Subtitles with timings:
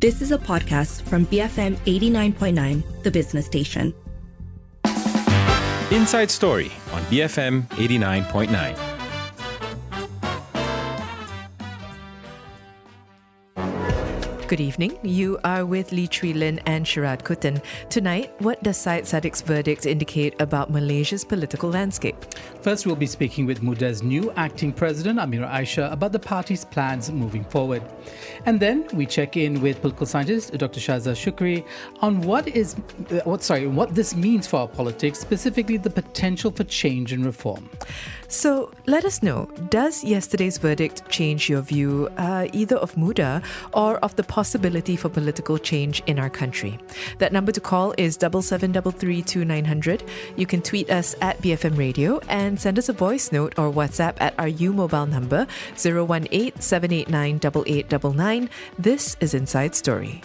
[0.00, 3.92] This is a podcast from BFM 89.9, the business station.
[5.90, 8.87] Inside Story on BFM 89.9.
[14.48, 14.98] Good evening.
[15.02, 17.62] You are with Lee Chui Lin and Sharad Kuttan.
[17.90, 22.16] Tonight, what does Syed Saddiq's verdict indicate about Malaysia's political landscape?
[22.62, 27.12] First, we'll be speaking with Muda's new acting president, Amira Aisya, about the party's plans
[27.12, 27.82] moving forward.
[28.46, 30.80] And then we check in with political scientist Dr.
[30.80, 31.62] Syaza Shukri
[32.00, 32.74] on what is,
[33.10, 37.26] uh, what sorry, what this means for our politics, specifically the potential for change and
[37.26, 37.68] reform.
[38.28, 43.40] So let us know does yesterday's verdict change your view uh, either of Muda
[43.72, 46.78] or of the possibility for political change in our country?
[47.18, 50.06] That number to call is 77332900.
[50.36, 54.16] You can tweet us at BFM Radio and send us a voice note or WhatsApp
[54.20, 55.46] at our U mobile number
[55.82, 58.50] 018 789 8899.
[58.78, 60.20] This is Inside Story.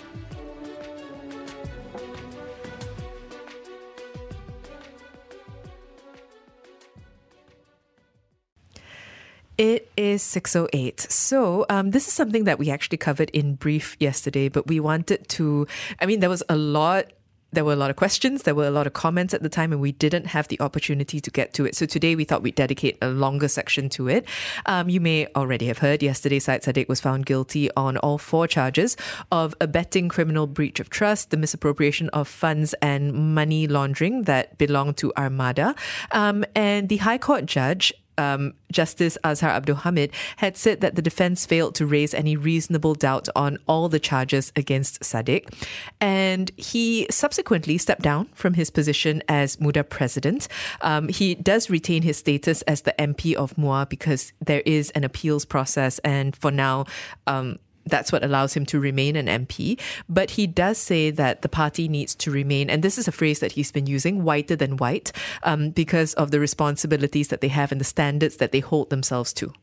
[9.58, 11.00] It is 608.
[11.12, 15.28] So, um, this is something that we actually covered in brief yesterday, but we wanted
[15.30, 15.68] to,
[16.00, 17.12] I mean, there was a lot
[17.54, 19.72] there were a lot of questions, there were a lot of comments at the time,
[19.72, 21.76] and we didn't have the opportunity to get to it.
[21.76, 24.26] So today we thought we'd dedicate a longer section to it.
[24.66, 28.48] Um, you may already have heard yesterday, Syed Saddiq was found guilty on all four
[28.48, 28.98] charges
[29.32, 34.98] of abetting criminal breach of trust, the misappropriation of funds, and money laundering that belonged
[34.98, 35.76] to Armada.
[36.12, 41.02] Um, and the High Court judge um, Justice Azhar Abdul Hamid had said that the
[41.02, 45.54] defense failed to raise any reasonable doubt on all the charges against Saddiq.
[46.02, 50.48] And he subsequently stepped down from his position as Muda president.
[50.82, 55.04] Um, he does retain his status as the MP of Muar because there is an
[55.04, 56.00] appeals process.
[56.00, 56.86] And for now,
[57.28, 59.80] um, that's what allows him to remain an MP.
[60.08, 63.40] But he does say that the party needs to remain, and this is a phrase
[63.40, 65.12] that he's been using, whiter than white,
[65.44, 69.34] um, because of the responsibilities that they have and the standards that they hold themselves
[69.34, 69.54] to.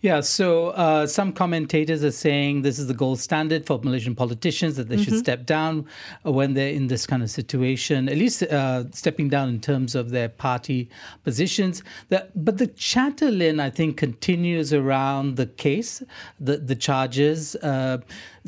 [0.00, 4.76] Yeah, so uh, some commentators are saying this is the gold standard for Malaysian politicians
[4.76, 5.02] that they mm-hmm.
[5.04, 5.86] should step down
[6.22, 10.10] when they're in this kind of situation, at least uh, stepping down in terms of
[10.10, 10.88] their party
[11.24, 11.82] positions.
[12.10, 16.00] That, but the chatter, Lin, I think, continues around the case,
[16.38, 17.56] the, the charges.
[17.56, 17.98] Uh,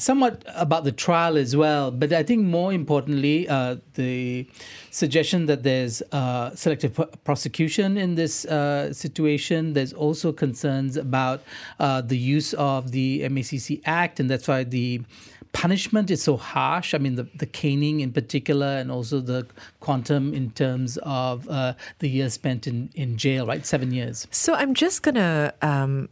[0.01, 4.49] somewhat about the trial as well, but I think more importantly, uh, the
[4.91, 9.75] suggestion that there's uh, selective prosecution in this uh, situation.
[9.75, 11.40] There's also concerns about
[11.79, 15.03] uh, the use of the MACC Act, and that's why the
[15.53, 16.95] punishment is so harsh.
[16.95, 19.47] I mean, the, the caning in particular, and also the
[19.81, 23.65] quantum in terms of uh, the years spent in, in jail, right?
[23.65, 24.27] Seven years.
[24.31, 26.09] So I'm just going to um,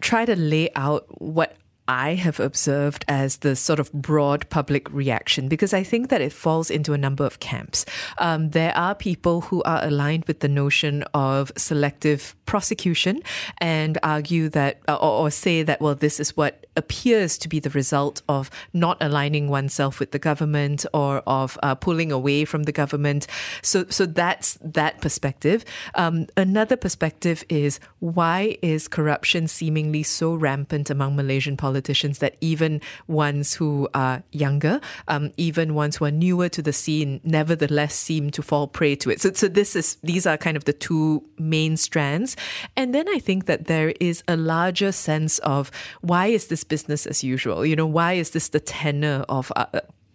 [0.00, 1.56] try to lay out what
[1.86, 6.32] I have observed as the sort of broad public reaction because I think that it
[6.32, 7.84] falls into a number of camps.
[8.18, 13.20] Um, there are people who are aligned with the notion of selective prosecution
[13.58, 17.70] and argue that, or, or say that, well, this is what appears to be the
[17.70, 22.72] result of not aligning oneself with the government or of uh, pulling away from the
[22.72, 23.26] government.
[23.62, 25.64] So, so that's that perspective.
[25.94, 31.73] Um, another perspective is why is corruption seemingly so rampant among Malaysian politicians
[32.18, 37.20] that even ones who are younger, um, even ones who are newer to the scene,
[37.24, 39.20] nevertheless seem to fall prey to it.
[39.20, 42.36] So, so this is these are kind of the two main strands,
[42.76, 45.70] and then I think that there is a larger sense of
[46.00, 47.64] why is this business as usual?
[47.64, 49.66] You know, why is this the tenor of uh,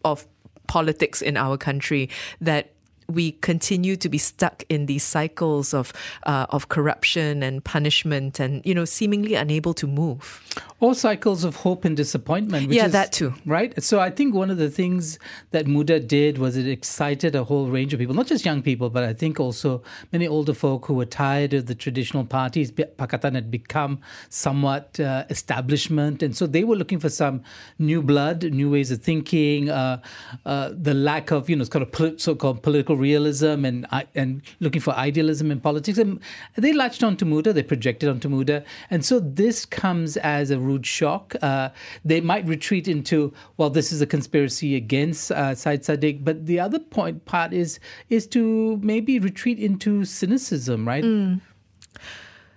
[0.04, 0.26] of
[0.68, 2.10] politics in our country
[2.40, 2.72] that
[3.10, 5.94] we continue to be stuck in these cycles of
[6.24, 10.42] uh, of corruption and punishment, and you know, seemingly unable to move.
[10.82, 12.72] Or cycles of hope and disappointment.
[12.72, 13.34] yeah, is, that too.
[13.46, 13.82] Right.
[13.84, 15.20] So I think one of the things
[15.52, 18.90] that Muda did was it excited a whole range of people, not just young people,
[18.90, 19.84] but I think also
[20.14, 22.72] many older folk who were tired of the traditional parties.
[22.72, 24.00] Pakatan had become
[24.30, 27.44] somewhat uh, establishment, and so they were looking for some
[27.78, 29.70] new blood, new ways of thinking.
[29.70, 30.02] Uh,
[30.46, 34.94] uh, the lack of, you know, kind of so-called political realism and and looking for
[34.94, 35.98] idealism in politics.
[35.98, 36.20] And
[36.56, 38.64] they latched onto Muda, they projected onto Muda.
[38.90, 41.36] And so this comes as a rude shock.
[41.42, 41.70] Uh,
[42.04, 46.24] they might retreat into, well, this is a conspiracy against uh, Syed Saddiq.
[46.24, 47.80] But the other point part is
[48.10, 51.04] is to maybe retreat into cynicism, right?
[51.04, 51.42] Mm.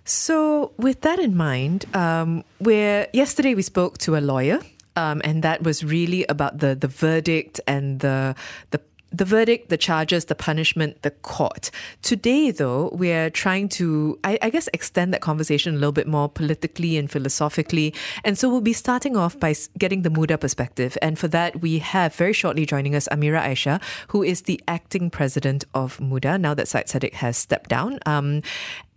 [0.05, 4.59] So, with that in mind, um, where yesterday we spoke to a lawyer,
[4.97, 8.35] um, and that was really about the the verdict and the
[8.71, 8.81] the
[9.13, 11.69] the verdict, the charges, the punishment, the court.
[12.01, 16.27] Today, though, we're trying to, I, I, guess, extend that conversation a little bit more
[16.27, 17.93] politically and philosophically.
[18.23, 20.97] And so we'll be starting off by getting the Muda perspective.
[21.01, 25.09] And for that, we have very shortly joining us Amira Aisya, who is the acting
[25.11, 27.99] president of Muda, now that Syed Saddiq has stepped down.
[28.05, 28.41] Um,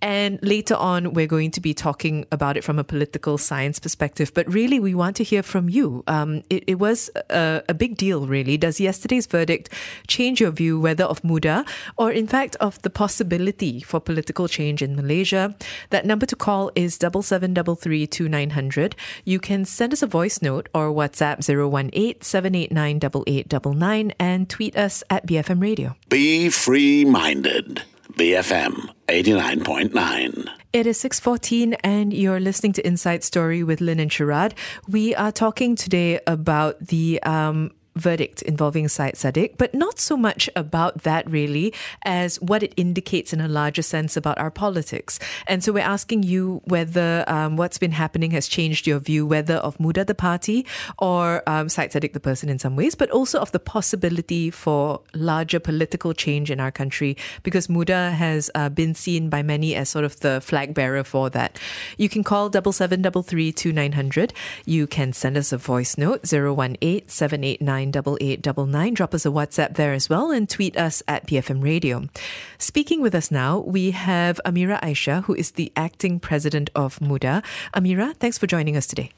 [0.03, 4.33] and later on, we're going to be talking about it from a political science perspective.
[4.35, 6.05] But really, we want to hear from you.
[6.07, 8.57] Um, it, it, was a, a, big deal, really.
[8.57, 9.73] Does yesterday's verdict
[10.07, 11.65] change your view, whether of Muda
[11.97, 15.55] or, in fact, of the possibility for political change in Malaysia?
[15.91, 18.97] That number to call is double seven double three two nine hundred.
[19.25, 22.97] You can send us a voice note or WhatsApp 018 789
[23.27, 25.97] 8899 and tweet us at BFM Radio.
[26.09, 27.83] Be free minded.
[28.17, 30.49] BFM 89.9.
[30.73, 34.53] It is 6:14 and you're listening to Inside Story with Lynn and Sharad.
[34.89, 40.49] We are talking today about the um, verdict involving Syed Saddiq, but not so much
[40.55, 45.19] about that really as what it indicates in a larger sense about our politics.
[45.47, 49.57] And so we're asking you whether um, what's been happening has changed your view, whether
[49.57, 50.67] of Muda the party
[50.99, 55.01] or um, Syed Saddiq the person in some ways, but also of the possibility for
[55.15, 59.89] larger political change in our country because Muda has uh, been seen by many as
[59.89, 61.59] sort of the flag bearer for that.
[61.97, 64.33] You can call double seven double three two nine hundred.
[64.65, 66.77] You can send us a voice note zero one
[67.89, 68.95] eight seven eight nine 8899.
[68.95, 72.09] Drop us a WhatsApp there as well and tweet us at BFM Radio.
[72.59, 77.43] Speaking with us now, we have Amira Aisya, who is the acting president of Muda.
[77.75, 79.11] Amira, thanks for joining us today.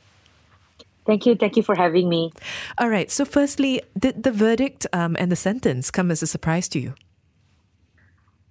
[1.07, 1.35] Thank you.
[1.37, 2.33] Thank you for having me.
[2.77, 3.11] All right.
[3.11, 6.93] So, firstly, did the verdict um, and the sentence come as a surprise to you?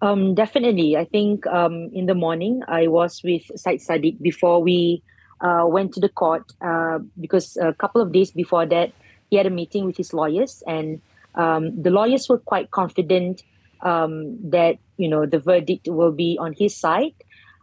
[0.01, 0.97] Um, definitely.
[0.97, 5.03] I think um, in the morning I was with Syed Saddiq before we
[5.41, 8.91] uh, went to the court uh, because a couple of days before that,
[9.29, 11.01] he had a meeting with his lawyers, and
[11.35, 13.43] um, the lawyers were quite confident
[13.81, 17.13] um, that you know the verdict will be on his side.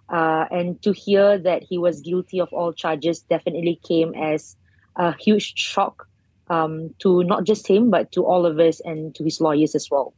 [0.09, 4.55] Uh, and to hear that he was guilty of all charges definitely came as
[4.97, 6.07] a huge shock
[6.49, 9.91] um, to not just him but to all of us and to his lawyers as
[9.91, 10.13] well.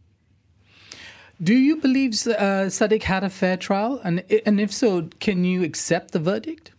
[1.42, 5.62] Do you believe uh, Saddiq had a fair trial, and and if so, can you
[5.62, 6.72] accept the verdict?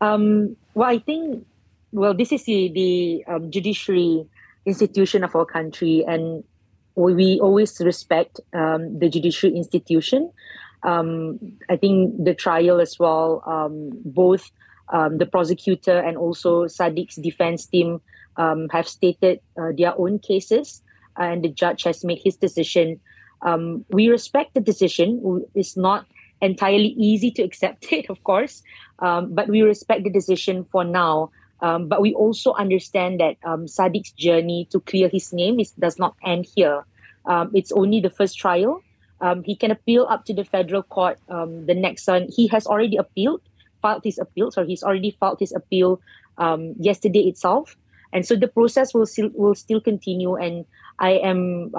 [0.00, 1.46] Um, well, I think
[1.92, 4.26] well, this is the, the um, judiciary
[4.66, 6.44] institution of our country, and
[6.94, 10.30] we always respect um, the judiciary institution.
[10.82, 11.38] Um,
[11.70, 14.50] I think the trial as well, um, both
[14.92, 18.00] um, the prosecutor and also Saddiq's defense team
[18.36, 20.82] um, have stated uh, their own cases,
[21.16, 23.00] and the judge has made his decision.
[23.90, 25.44] we respect the decision.
[25.54, 26.06] It's not
[26.40, 28.62] entirely easy to accept it, of course,
[29.00, 31.30] but we respect the decision for now.
[31.60, 35.98] Um, but we also understand that um, Saddiq's journey to clear his name is, does
[35.98, 36.84] not end here.
[37.26, 38.82] Um, it's only the first trial.
[39.20, 41.18] Um, he can appeal up to the federal court.
[41.28, 43.42] Um, the next one, he has already appealed,
[43.82, 44.50] filed his appeal.
[44.50, 46.00] So he's already filed his appeal
[46.38, 47.76] um, yesterday itself,
[48.12, 50.36] and so the process will still will still continue.
[50.36, 50.64] And
[51.00, 51.72] I am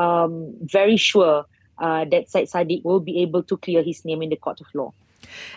[0.64, 1.46] very sure
[1.80, 4.68] uh, that Syed Saddiq will be able to clear his name in the court of
[4.74, 4.94] law.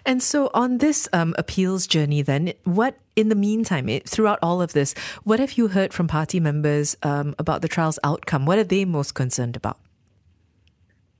[0.05, 4.63] And so, on this um, appeals journey, then, what in the meantime, it, throughout all
[4.63, 4.95] of this,
[5.25, 8.47] what have you heard from party members um, about the trial's outcome?
[8.47, 9.79] What are they most concerned about?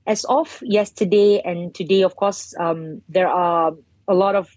[0.05, 3.71] As of yesterday and today, of course, um, there are
[4.07, 4.49] a lot of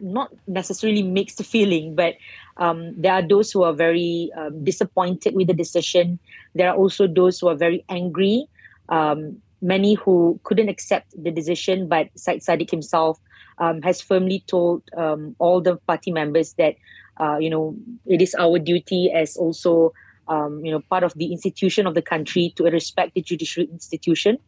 [0.00, 2.14] not necessarily mixed feeling, but
[2.56, 6.18] um, there are those who are very um, disappointed with the decision.
[6.54, 8.46] There are also those who are very angry.
[8.88, 13.18] Um, many who couldn't accept the decision, but Syed Saddiq himself
[13.58, 16.76] um, has firmly told um, all the party members that,
[17.16, 19.92] uh, you know, it is our duty as also,
[20.28, 24.38] um, you know, part of the institution of the country to respect the judiciary institution,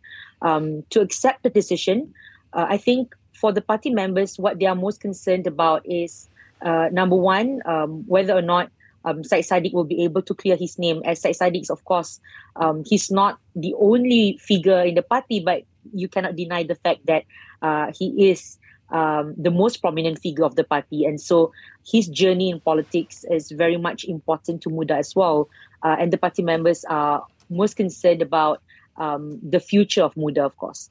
[0.43, 2.13] um, to accept the decision.
[2.53, 6.29] Uh, I think for the party members, what they are most concerned about is,
[6.61, 8.71] uh, number one, um, whether or not
[9.07, 11.01] um, Syed Saddiq will be able to clear his name.
[11.05, 12.21] As Syed Saddiq is, of course,
[12.57, 15.63] um, he's not the only figure in the party, but
[15.95, 17.25] you cannot deny the fact that
[17.63, 18.59] uh, he is
[18.91, 21.05] um, the most prominent figure of the party.
[21.05, 21.53] And so
[21.87, 25.49] his journey in politics is very much important to Muda as well.
[25.83, 28.61] Uh, and the party members are most concerned about
[28.97, 30.91] um, the future of Muda, of course.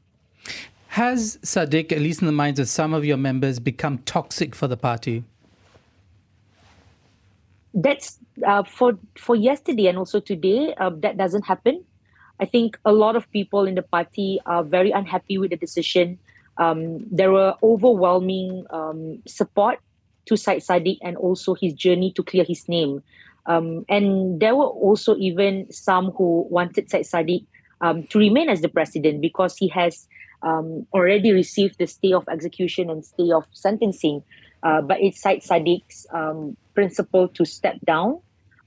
[0.88, 4.68] Has Saddiq, at least in the minds of some of your members, become toxic for
[4.68, 5.26] the party?
[7.76, 8.18] That's
[8.48, 10.74] uh, for for yesterday and also today.
[10.78, 11.84] Uh, that doesn't happen.
[12.40, 16.18] I think a lot of people in the party are very unhappy with the decision.
[16.58, 19.80] Um, there were overwhelming um, support
[20.26, 23.04] to Syed Saddiq and also his journey to clear his name.
[23.46, 27.46] Um, and there were also even some who wanted Syed Saddiq
[27.82, 30.08] um, to remain as the president because he has
[30.42, 34.24] um, already received the stay of execution and stay of sentencing.
[34.64, 38.20] Uh, but it's Syed Saddiq's um, principle to step down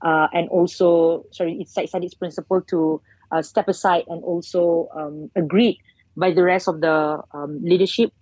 [0.03, 3.01] uh, and also, sorry, it's Syed Saddiq's principle to
[3.33, 5.79] uh, step aside and also um, agreed
[6.17, 8.13] by the rest of the um, leadership.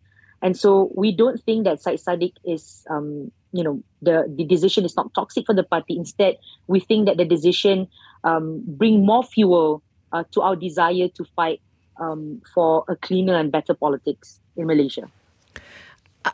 [0.42, 4.84] And so we don't think that Syed Saddiq is, um, you know, the, the decision
[4.84, 5.96] is not toxic for the party.
[5.96, 7.88] Instead, we think that the decision
[8.24, 11.60] um, bring more fuel uh, to our desire to fight
[12.00, 15.08] um, for a cleaner and better politics in Malaysia.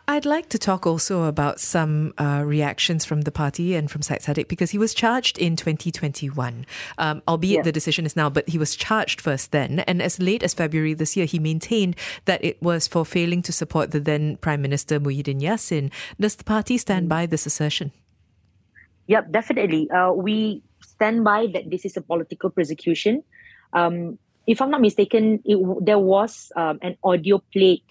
[0.08, 4.20] I'd like to talk also about some uh, reactions from the party and from Syed
[4.20, 6.66] Saddiq because he was charged in 2021,
[6.98, 7.62] um, albeit yeah.
[7.62, 9.80] the decision is now, but he was charged first then.
[9.80, 13.52] And as late as February this year, he maintained that it was for failing to
[13.52, 15.92] support the then Prime Minister Muhyiddin Yassin.
[16.18, 17.92] Does the party stand by this assertion?
[19.08, 19.90] Yep, definitely.
[19.90, 23.22] Uh, we stand by that this is a political persecution.
[23.72, 27.82] Um, if I'm not mistaken, it, there was um, an audio played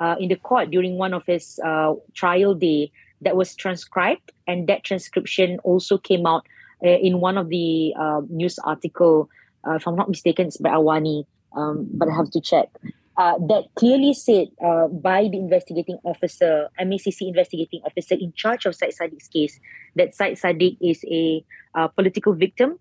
[0.00, 2.90] uh, in the court during one of his uh, trial day
[3.20, 6.46] that was transcribed, and that transcription also came out
[6.84, 9.28] uh, in one of the uh, news article.
[9.66, 12.68] Uh, if I'm not mistaken, it's by Awani, um, but I have to check.
[13.18, 14.48] Uh, that clearly said
[15.02, 19.60] by the investigating officer, MACC investigating officer in charge of Syed Saddiq's case,
[19.96, 21.44] that Syed Saddiq is a
[21.96, 22.78] political victim,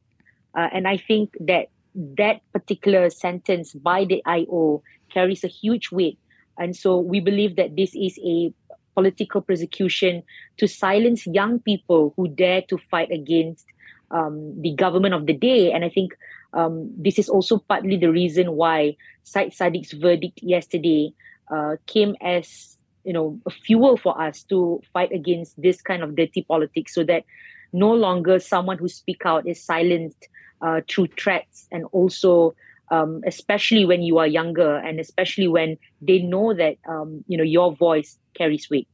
[0.56, 6.18] and I think that that particular sentence by the IO carries a huge weight
[6.60, 8.54] and so we believe that this is a
[8.94, 10.22] political persecution
[10.58, 13.66] to silence young people who dare to fight against
[14.12, 15.72] um, the government of the day.
[15.72, 16.18] And I think
[16.54, 21.14] um, this is also partly the reason why Syed Saddiq's verdict yesterday
[21.50, 26.16] uh, came as you know a fuel for us to fight against this kind of
[26.16, 27.24] dirty politics, so that
[27.72, 30.28] no longer someone who speak out is silenced
[30.62, 32.54] uh, through threats and also
[32.92, 37.44] um, especially when you are younger and especially when they know that um, you know
[37.44, 38.88] your voice carries weight.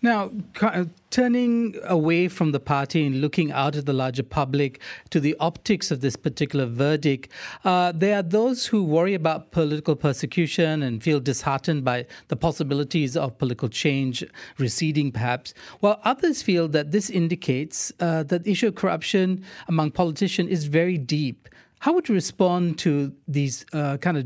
[0.00, 0.30] Now,
[0.60, 4.80] uh, turning away from the party and looking out at the larger public
[5.10, 7.30] to the optics of this particular verdict,
[7.64, 13.16] uh, there are those who worry about political persecution and feel disheartened by the possibilities
[13.16, 14.24] of political change
[14.58, 19.90] receding, perhaps, while others feel that this indicates uh, that the issue of corruption among
[19.90, 21.48] politicians is very deep
[21.82, 24.24] how would you respond to these uh, kind of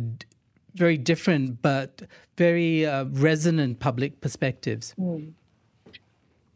[0.75, 2.03] very different but
[2.37, 4.95] very uh, resonant public perspectives?
[5.01, 5.33] Mm.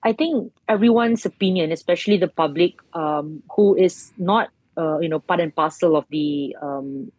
[0.03, 5.41] I think everyone's opinion, especially the public, um, who is not uh, you know part
[5.41, 7.11] and parcel of the um,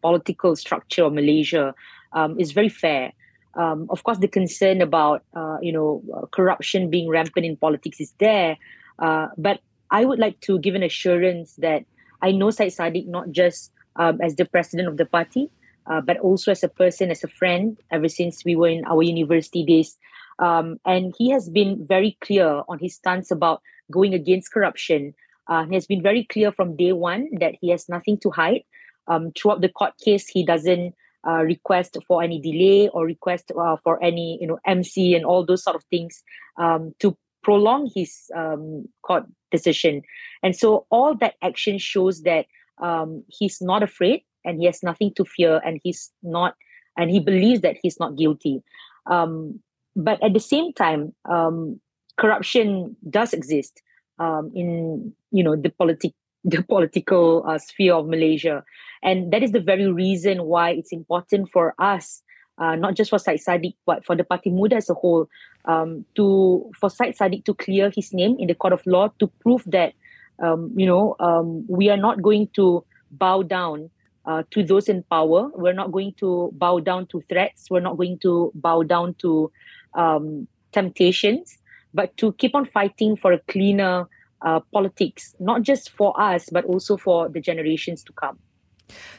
[0.00, 1.74] political structure of Malaysia,
[2.14, 3.12] um, is very fair.
[3.54, 8.00] Um, of course, the concern about uh, you know uh, corruption being rampant in politics
[8.00, 8.56] is there,
[8.98, 11.84] uh, but I would like to give an assurance that
[12.22, 15.50] I know Syed Saddiq not just um, as the president of the party,
[15.86, 19.02] uh, but also as a person, as a friend, ever since we were in our
[19.02, 19.96] university days.
[20.38, 25.14] Um, and he has been very clear on his stance about going against corruption.
[25.48, 28.62] Uh, he has been very clear from day one that he has nothing to hide.
[29.08, 30.94] Um, throughout the court case, he doesn't
[31.26, 35.44] uh, request for any delay or request uh, for any, you know, MC and all
[35.46, 36.22] those sort of things
[36.58, 39.22] um, to prolong his um, court
[39.52, 40.02] decision.
[40.42, 42.46] And so all that action shows that
[42.82, 46.56] um, he's not afraid and he has nothing to fear and he's not
[46.98, 48.64] and he believes that he's not guilty.
[49.08, 49.60] Um,
[49.94, 51.80] but at the same time, um,
[52.18, 53.80] corruption does exist
[54.18, 56.12] um, in you know the politic
[56.44, 58.64] the political uh, sphere of Malaysia,
[59.02, 62.22] and that is the very reason why it's important for us
[62.58, 65.28] uh, not just for Syed Saddiq, but for the Parti Muda as a whole,
[65.66, 69.26] um, to for Syed Saddiq to clear his name in the court of law to
[69.40, 69.94] prove that,
[70.42, 73.90] um, you know, um, we are not going to bow down
[74.24, 75.50] uh, to those in power.
[75.54, 77.70] We're not going to bow down to threats.
[77.70, 79.50] We're not going to bow down to
[79.94, 81.58] um, temptations,
[81.94, 84.08] but to keep on fighting for a cleaner
[84.42, 88.38] uh, politics, not just for us, but also for the generations to come.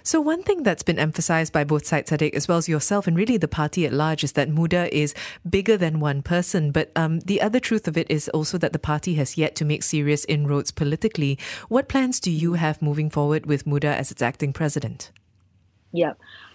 [0.04, 3.18] So, one thing that's been emphasized by both Syed Saddiq as well as yourself, and
[3.18, 5.14] really the party at large, is that Muda is
[5.48, 6.72] bigger than one person.
[6.72, 9.66] But um, the other truth of it is also that the party has yet to
[9.66, 11.38] make serious inroads politically.
[11.68, 15.12] What plans do you have moving forward with Muda as its acting president?
[15.92, 16.14] Yeah.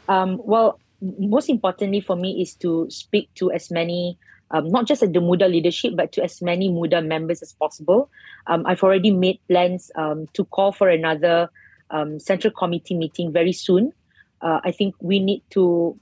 [0.09, 0.81] Um, well,
[1.19, 4.19] most importantly for me is to speak to as many
[4.53, 8.11] um, not just at the Muda leadership, but to as many Muda members as possible.
[8.47, 11.49] Um, I've already made plans um, to call for another
[11.93, 13.93] um, central committee meeting very soon.
[14.41, 15.97] Uh, I think we need to,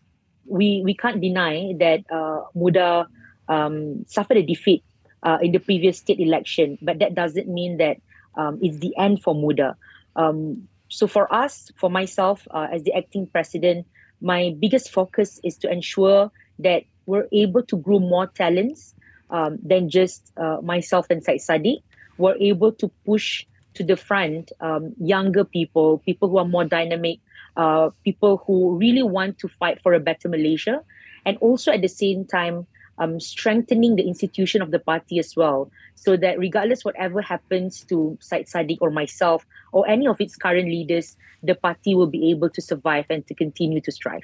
[0.46, 3.06] we we can't deny that uh, Muda
[3.48, 4.82] um, suffered a defeat
[5.22, 7.98] uh, in the previous state election, but that doesn't mean that
[8.36, 9.76] um, it's the end for Muda.
[10.16, 13.86] Um, so for us, for myself, uh, as the acting president,
[14.20, 18.94] my biggest focus is to ensure that we're able to grow more talents
[19.30, 21.82] um, than just uh, myself and Syed Saddiq.
[22.18, 27.18] We're able to push to the front um, younger people, people who are more dynamic,
[27.56, 30.82] uh, people who really want to fight for a better Malaysia,
[31.24, 32.66] and also at the same time
[32.98, 38.16] um, strengthening the institution of the party as well, so that regardless whatever happens to
[38.20, 42.50] Syed Saddiq or myself or any of its current leaders, the party will be able
[42.50, 44.22] to survive and to continue to strive.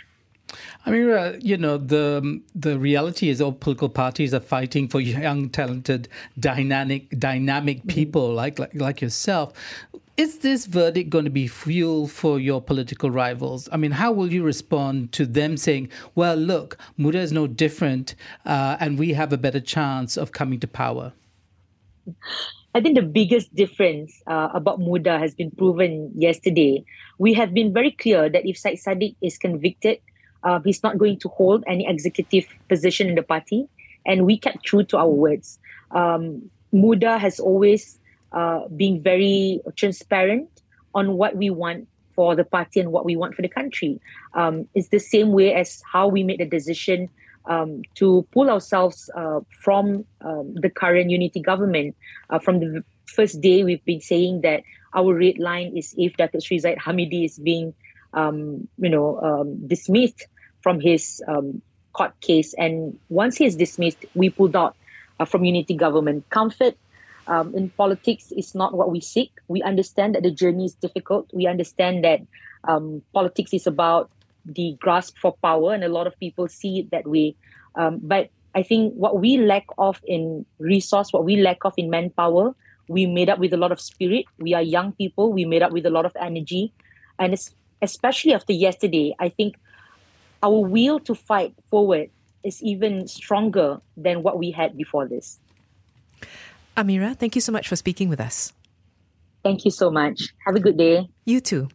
[0.84, 5.00] I mean, uh, you know, the the reality is all political parties are fighting for
[5.00, 7.88] young, talented, dynamic, dynamic mm-hmm.
[7.88, 9.52] people like, like like yourself.
[10.16, 13.68] Is this verdict going to be fuel for your political rivals?
[13.70, 18.14] I mean, how will you respond to them saying, "Well, look, Muda is no different,
[18.46, 21.12] uh, and we have a better chance of coming to power"?
[22.74, 26.84] I think the biggest difference uh, about Muda has been proven yesterday.
[27.18, 29.98] We have been very clear that if Syed Saddiq is convicted
[30.46, 33.68] uh, he's not going to hold any executive position in the party.
[34.06, 35.58] And we kept true to our words.
[35.90, 37.98] Um, Muda has always
[38.30, 40.48] uh, been very transparent
[40.94, 44.00] on what we want for the party and what we want for the country.
[44.34, 47.08] Um, it's the same way as how we made the decision
[47.46, 51.96] um, to pull ourselves uh, from um, the current unity government.
[52.30, 54.62] Uh, from the first day, we've been saying that
[54.94, 57.74] our red line is if Datuk Sri Zahid Hamidi is being
[58.16, 60.26] um, you know, um, dismissed
[60.66, 62.50] from his um, court case.
[62.58, 64.74] And once he is dismissed, we pulled out
[65.20, 66.28] uh, from unity government.
[66.30, 66.74] Comfort
[67.28, 69.30] um, in politics is not what we seek.
[69.46, 71.30] We understand that the journey is difficult.
[71.32, 72.18] We understand that
[72.66, 74.10] um, politics is about
[74.44, 77.36] the grasp for power, and a lot of people see it that way.
[77.76, 81.90] Um, but I think what we lack of in resource, what we lack of in
[81.90, 82.56] manpower,
[82.88, 84.24] we made up with a lot of spirit.
[84.38, 85.32] We are young people.
[85.32, 86.72] We made up with a lot of energy,
[87.20, 87.38] and
[87.82, 89.54] especially after yesterday, I think
[90.46, 92.10] our will to fight forward
[92.44, 95.40] is even stronger than what we had before this.
[96.76, 98.52] Amira, thank you so much for speaking with us.
[99.42, 100.34] Thank you so much.
[100.44, 101.08] Have a good day.
[101.24, 101.68] You too.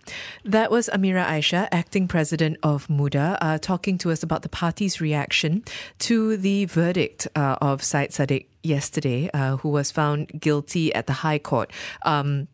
[0.43, 4.99] That was Amira Aisya, acting president of Muda, uh, talking to us about the party's
[4.99, 5.63] reaction
[5.99, 11.13] to the verdict uh, of Syed Saddiq yesterday, uh, who was found guilty at the
[11.23, 11.71] High Court.
[12.03, 12.47] Um,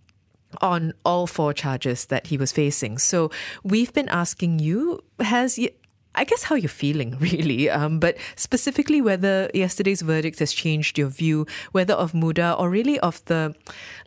[0.62, 2.98] on all four charges that he was facing.
[2.98, 3.30] So
[3.64, 5.60] we've been asking you, has
[6.18, 11.10] I guess how you're feeling, really, um, but specifically whether yesterday's verdict has changed your
[11.10, 13.56] view, whether of Muda or really of the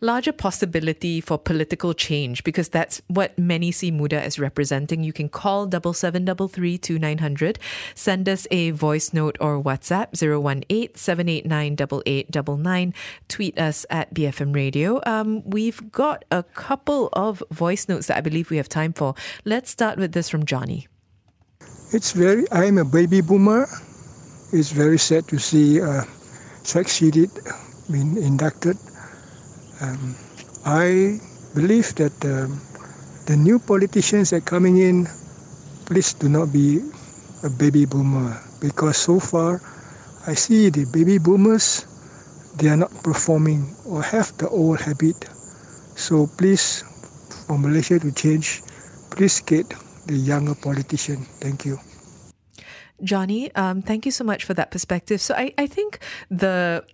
[0.01, 5.05] larger possibility for political change, because that's what many see Muda as representing.
[5.05, 7.61] You can call double seven double three two nine hundred,
[7.95, 12.31] send us a voice note or WhatsApp zero one eight seven eight nine double eight
[12.31, 12.93] double nine.
[13.29, 15.01] Tweet us at BFM Radio.
[15.07, 19.15] Um, we've got a couple of voice notes that I believe we have time for.
[19.45, 20.89] Let's start with this from Johnny.
[21.93, 23.67] It's very, I'm a baby boomer.
[24.53, 26.07] It's very sad to see uh,
[26.63, 27.31] succeeded,
[27.91, 28.79] being inducted.
[29.83, 30.15] Um,
[30.65, 31.19] I
[31.53, 32.63] believe that um,
[33.27, 35.09] the new politicians that are coming in,
[35.87, 36.79] please do not be
[37.43, 39.61] a baby boomer because so far
[40.29, 41.87] I see the baby boomers,
[42.55, 45.27] they are not performing or have the old habit.
[45.99, 46.85] So please,
[47.49, 48.63] for Malaysia to change,
[49.11, 49.67] please get
[50.17, 51.17] younger politician.
[51.17, 51.79] Thank you.
[53.03, 55.21] Johnny, um, thank you so much for that perspective.
[55.21, 56.85] So I, I think the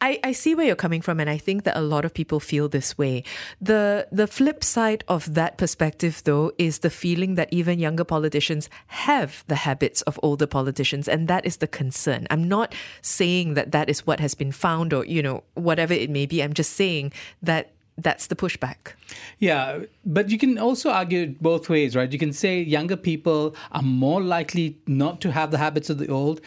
[0.00, 2.38] I, I see where you're coming from, and I think that a lot of people
[2.38, 3.24] feel this way.
[3.60, 8.68] The the flip side of that perspective, though, is the feeling that even younger politicians
[8.88, 12.26] have the habits of older politicians, and that is the concern.
[12.30, 16.10] I'm not saying that that is what has been found, or you know whatever it
[16.10, 16.42] may be.
[16.42, 18.92] I'm just saying that that's the pushback.
[19.38, 22.12] Yeah, but you can also argue it both ways, right?
[22.12, 26.08] You can say younger people are more likely not to have the habits of the
[26.08, 26.40] old,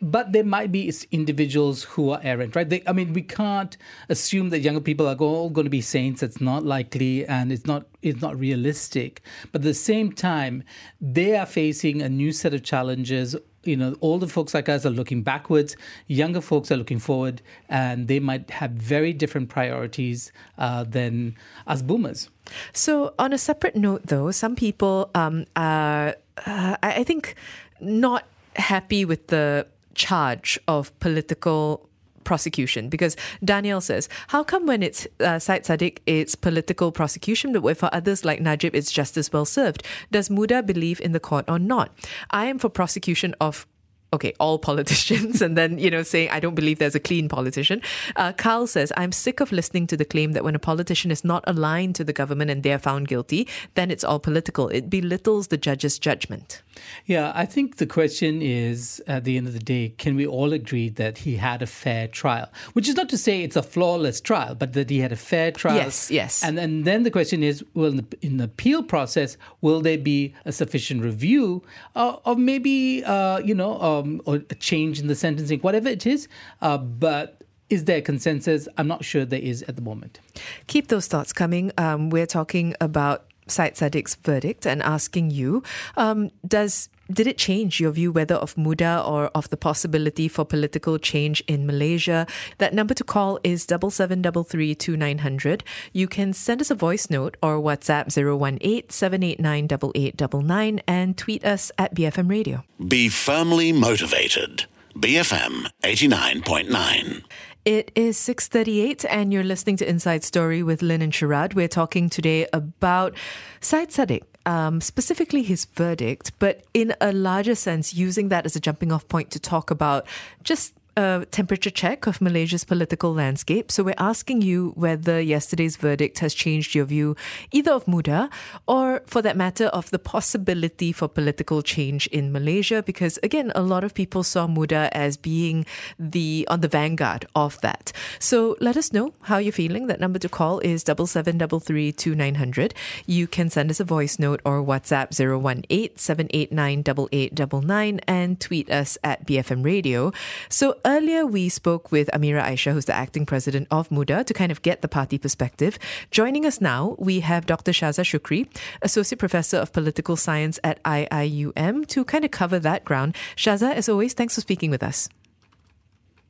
[0.00, 2.68] but there might be individuals who are errant, right?
[2.68, 3.76] They, I mean, we can't
[4.08, 6.22] assume that younger people are all going to be saints.
[6.22, 9.22] It's not likely, and it's not it's not realistic.
[9.52, 10.64] But at the same time,
[11.00, 14.90] they are facing a new set of challenges you know, older folks like us are
[14.90, 20.84] looking backwards, younger folks are looking forward, and they might have very different priorities uh,
[20.84, 22.30] than us boomers.
[22.72, 27.34] So, on a separate note, though, some people um, are, uh, I think,
[27.80, 31.88] not happy with the charge of political
[32.24, 37.76] prosecution because Daniel says, how come when it's uh, Syed Saddiq, it's political prosecution, but
[37.76, 39.82] for others like Najib, it's justice well served?
[40.10, 41.92] Does Muda believe in the court or not?
[42.30, 43.66] I am for prosecution of
[44.14, 47.82] okay, all politicians, and then, you know, saying, I don't believe there's a clean politician.
[48.16, 51.24] Uh, Carl says, I'm sick of listening to the claim that when a politician is
[51.24, 54.68] not aligned to the government and they're found guilty, then it's all political.
[54.68, 56.62] It belittles the judge's judgment.
[57.06, 60.52] Yeah, I think the question is at the end of the day, can we all
[60.52, 62.48] agree that he had a fair trial?
[62.72, 65.50] Which is not to say it's a flawless trial, but that he had a fair
[65.50, 65.76] trial.
[65.76, 66.42] Yes, yes.
[66.42, 69.98] And, and then the question is, well, in the, in the appeal process, will there
[69.98, 71.62] be a sufficient review
[71.96, 76.06] uh, or maybe, uh, you know, um, or a change in the sentencing, whatever it
[76.06, 76.28] is?
[76.60, 78.68] Uh, but is there consensus?
[78.76, 80.20] I'm not sure there is at the moment.
[80.66, 81.72] Keep those thoughts coming.
[81.78, 85.62] Um, we're talking about Syed Saddiq's verdict and asking you,
[85.96, 90.44] um, does did it change your view whether of Muda or of the possibility for
[90.44, 92.26] political change in Malaysia?
[92.58, 95.64] That number to call is double seven double three two nine hundred.
[95.92, 99.64] You can send us a voice note or WhatsApp 018 789
[99.94, 102.64] 8899 and tweet us at BFM Radio.
[102.86, 104.66] Be firmly motivated.
[104.96, 107.24] BFM 89.9.
[107.64, 111.54] It is 6:38 and you're listening to Inside Story with Lynn and Sharad.
[111.54, 113.16] We're talking today about
[113.60, 118.60] Syed Saddiq, um, specifically his verdict, but in a larger sense, using that as a
[118.60, 120.06] jumping off point to talk about
[120.42, 123.70] just a temperature check of Malaysia's political landscape.
[123.70, 127.16] So we're asking you whether yesterday's verdict has changed your view
[127.52, 128.30] either of Muda
[128.66, 132.82] or, for that matter, of the possibility for political change in Malaysia.
[132.82, 135.66] Because again, a lot of people saw Muda as being
[135.98, 137.92] the on the vanguard of that.
[138.18, 139.86] So let us know how you're feeling.
[139.86, 142.74] That number to call is double seven double three two nine hundred.
[143.06, 148.98] You can send us a voice note or WhatsApp 018 789 8899 and tweet us
[149.02, 150.12] at BFM Radio.
[150.48, 154.52] So earlier we spoke with Amira Aisya, who's the acting president of Muda, to kind
[154.52, 155.78] of get the party perspective.
[156.10, 157.72] Joining us now, we have Dr.
[157.72, 158.48] Syaza Shukri,
[158.82, 163.14] associate professor of political science at IIUM, to kind of cover that ground.
[163.36, 165.08] Syaza, as always, thanks for speaking with us.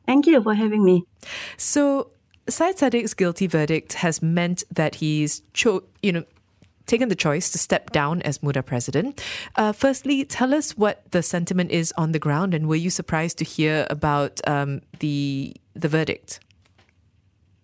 [0.06, 1.04] Thank you for having me.
[1.56, 2.10] So,
[2.46, 6.24] Syed Saddiq's guilty verdict has meant that he's, cho- you know,
[6.86, 9.22] taken the choice to step down as Muda president.
[9.56, 13.38] Uh, firstly, tell us what the sentiment is on the ground, and were you surprised
[13.38, 16.40] to hear about um, the the verdict?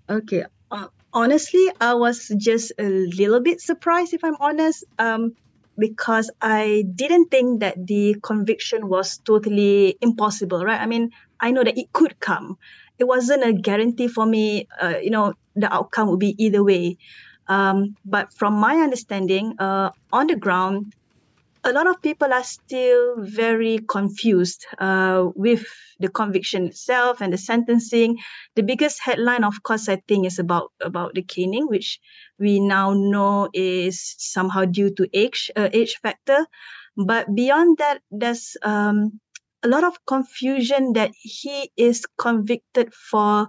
[0.08, 0.44] Okay.
[0.70, 5.34] Uh, honestly, I was just a little bit surprised, if I'm honest, um,
[5.78, 10.80] because I didn't think that the conviction was totally impossible, right?
[10.80, 12.58] I mean, I know that it could come.
[12.98, 16.98] It wasn't a guarantee for me, uh, you know, the outcome would be either way.
[17.50, 20.94] Um, but from my understanding, uh, on the ground,
[21.64, 25.66] a lot of people are still very confused uh, with
[25.98, 28.16] the conviction itself and the sentencing.
[28.54, 32.00] The biggest headline, of course, I think, is about about the caning, which
[32.38, 36.46] we now know is somehow due to age uh, age factor.
[36.96, 39.20] But beyond that, there's um,
[39.62, 43.48] a lot of confusion that he is convicted for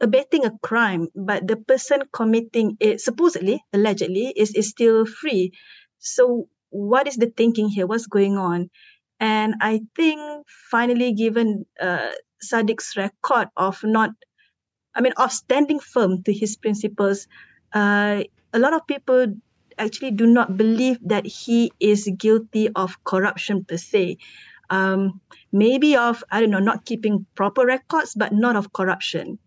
[0.00, 5.52] abetting a crime, but the person committing it supposedly, allegedly, is, is still free.
[5.98, 7.86] So what is the thinking here?
[7.86, 8.70] What's going on?
[9.20, 14.10] And I think finally, given uh, Saddiq's record of not,
[14.94, 17.26] I mean, of standing firm to his principles,
[17.74, 19.26] uh, a lot of people
[19.78, 24.16] actually do not believe that he is guilty of corruption per se.
[24.70, 25.20] Um,
[25.52, 29.38] maybe of, I don't know, not keeping proper records, but not of corruption.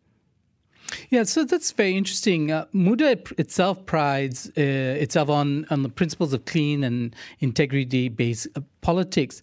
[1.10, 2.52] Yeah, so that's very interesting.
[2.52, 8.48] Uh, Muda itself prides uh, itself on, on the principles of clean and integrity based
[8.56, 9.42] uh, politics.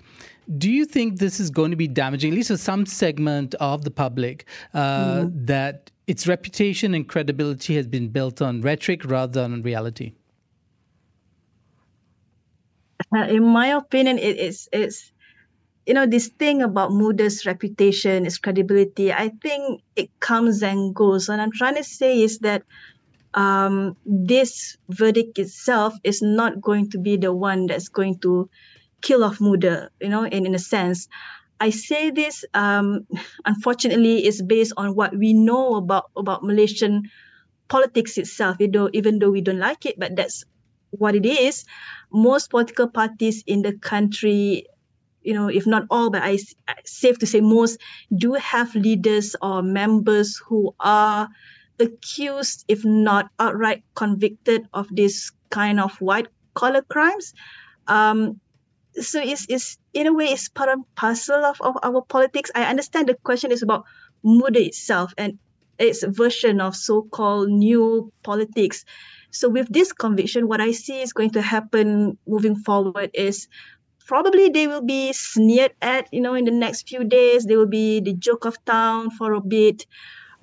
[0.59, 3.85] Do you think this is going to be damaging, at least for some segment of
[3.85, 5.47] the public, uh, mm.
[5.47, 10.13] that its reputation and credibility has been built on rhetoric rather than on reality?
[13.15, 15.13] Uh, in my opinion, it is it's
[15.87, 19.13] you know this thing about Muda's reputation, its credibility.
[19.13, 21.29] I think it comes and goes.
[21.29, 22.63] And I'm trying to say is that
[23.35, 28.49] um, this verdict itself is not going to be the one that's going to
[29.03, 29.91] kill off Muda.
[30.01, 31.09] You know, in in a sense.
[31.61, 33.07] I say this, um,
[33.47, 37.05] unfortunately, is based on what we know about about Malaysian
[37.69, 38.57] politics itself.
[38.61, 40.45] You know, even though we don't like it, but that's
[40.91, 41.65] what it is.
[42.13, 44.67] Most political parties in the country
[45.23, 46.39] you know, if not all, but I
[46.85, 47.79] safe to say most
[48.17, 51.29] do have leaders or members who are
[51.79, 57.35] accused, if not outright convicted of this kind of white collar crimes.
[57.87, 58.41] Um,
[58.95, 62.51] so it's, it's in a way it's part and parcel of, of our politics.
[62.55, 63.85] I understand the question is about
[64.25, 65.39] Muda itself and
[65.79, 68.85] its version of so-called new politics.
[69.31, 73.49] So with this conviction, what I see is going to happen moving forward is
[74.07, 77.45] probably they will be sneered at, you know, in the next few days.
[77.45, 79.87] They will be the joke of town for a bit.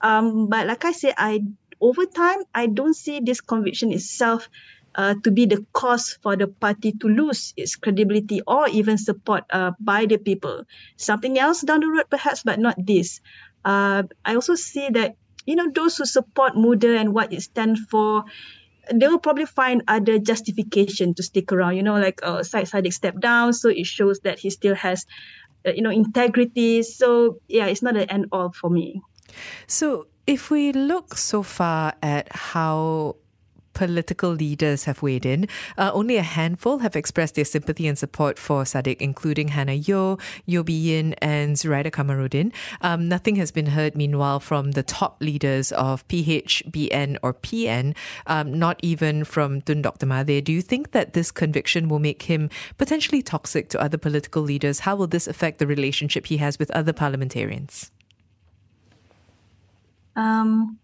[0.02, 1.42] Um, but like I said, I
[1.82, 4.50] over time I don't see this conviction itself
[4.96, 9.44] uh, to be the cause for the party to lose its credibility or even support
[9.52, 10.64] uh, by the people.
[10.98, 13.22] Something else down the road, perhaps, but not this.
[13.66, 15.16] Uh, I also see that
[15.46, 18.24] you know those who support MUDA and what it stands for
[18.94, 21.76] they will probably find other justification to stick around.
[21.76, 25.06] You know, like uh, Syed Saddiq stepped down, so it shows that he still has,
[25.66, 26.84] uh, you know, integrity.
[26.84, 29.02] So yeah, it's not an end all for me.
[29.68, 33.16] So if we look so far at how
[33.78, 35.48] political leaders have weighed in.
[35.78, 40.18] Uh, only a handful have expressed their sympathy and support for Saddiq, including Hannah Yeo
[40.48, 42.52] Bee Yin, and Zuraida Kamarudin.
[42.82, 47.96] Um, nothing has been heard, meanwhile, from the top leaders of PH, BN, or PN,
[48.26, 50.08] um, not even from Tun Dr.
[50.08, 50.44] Mahathir.
[50.44, 54.80] Do you think that this conviction will make him potentially toxic to other political leaders?
[54.82, 57.92] How will this affect the relationship he has with other parliamentarians?
[60.16, 60.80] Um,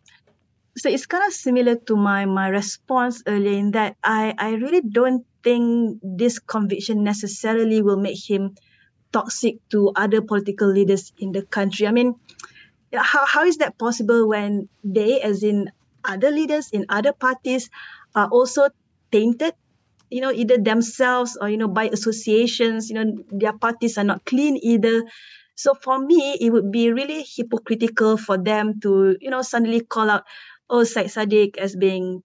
[0.77, 4.81] so it's kind of similar to my my response earlier in that I I really
[4.81, 8.55] don't think this conviction necessarily will make him
[9.11, 11.85] toxic to other political leaders in the country.
[11.85, 12.15] I mean,
[12.95, 15.69] how how is that possible when they, as in
[16.05, 17.69] other leaders in other parties,
[18.15, 18.69] are also
[19.11, 19.53] tainted?
[20.09, 22.89] You know, either themselves or you know by associations.
[22.89, 25.05] You know, their parties are not clean either.
[25.55, 30.09] So for me, it would be really hypocritical for them to, you know, suddenly call
[30.09, 30.23] out
[30.73, 32.23] oh Syed Saddiq as being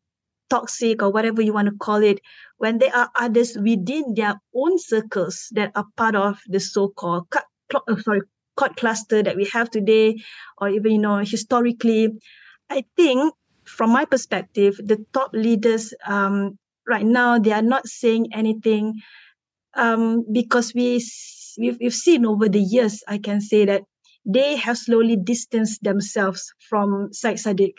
[0.48, 2.18] toxic or whatever you want to call it,
[2.56, 7.44] when there are others within their own circles that are part of the so-called cut,
[7.74, 8.22] uh, sorry
[8.56, 10.16] court cluster that we have today,
[10.56, 12.08] or even you know historically,
[12.70, 13.34] I think
[13.64, 16.58] from my perspective, the top leaders um,
[16.88, 18.94] right now they are not saying anything
[19.74, 21.04] um, because we
[21.58, 23.04] we've, we've seen over the years.
[23.06, 23.82] I can say that
[24.24, 27.74] they have slowly distanced themselves from Syed Saddiq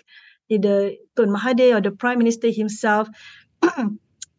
[0.50, 3.08] either Tun Mahathir or the Prime Minister himself.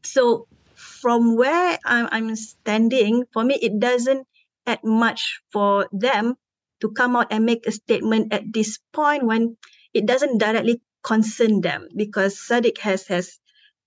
[0.03, 4.27] so from where I'm, I'm standing, for me, it doesn't
[4.67, 6.35] add much for them
[6.81, 9.57] to come out and make a statement at this point when
[9.95, 13.39] it doesn't directly concern them because Saddiq has has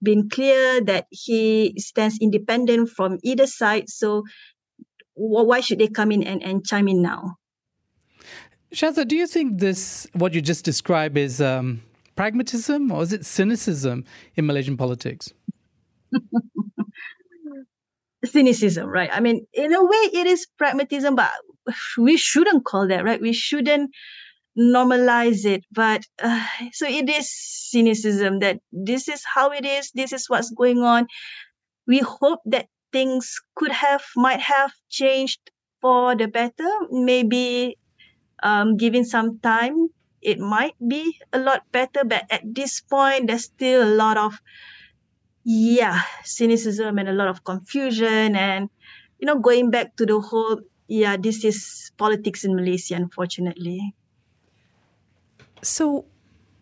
[0.02, 3.90] been clear that he stands independent from either side.
[3.90, 4.24] So
[5.16, 7.38] why should they come in and, and chime in now?
[8.74, 11.82] Syaza, do you think this, what you just described, is um,
[12.16, 15.34] pragmatism or is it cynicism in Malaysian politics?
[18.26, 19.10] cynicism, right?
[19.12, 21.32] I mean, in a way, it is pragmatism, but
[21.98, 23.22] we shouldn't call that, right?
[23.22, 23.92] We shouldn't
[24.58, 25.66] normalize it.
[25.72, 30.52] But uh, so it is cynicism that this is how it is, this is what's
[30.52, 31.08] going on.
[31.88, 35.40] We hope that things could have, might have changed
[35.82, 37.78] for the better, maybe
[38.42, 39.90] um, giving some time
[40.24, 44.42] it might be a lot better, but at this point, there's still a lot of,
[45.44, 48.36] yeah, cynicism and a lot of confusion.
[48.36, 48.70] And,
[49.20, 53.94] you know, going back to the whole, yeah, this is politics in Malaysia, unfortunately.
[55.62, 56.06] So,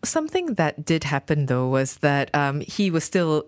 [0.04, 3.46] something that did happen though was that um, he was still,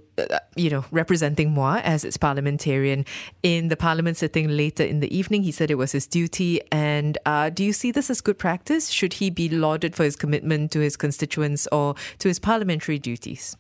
[0.57, 3.05] you know, representing Muar as its parliamentarian
[3.43, 5.43] in the parliament sitting later in the evening.
[5.43, 6.61] He said it was his duty.
[6.71, 8.89] And uh, do you see this as good practice?
[8.89, 13.57] Should he be lauded for his commitment to his constituents or to his parliamentary duties?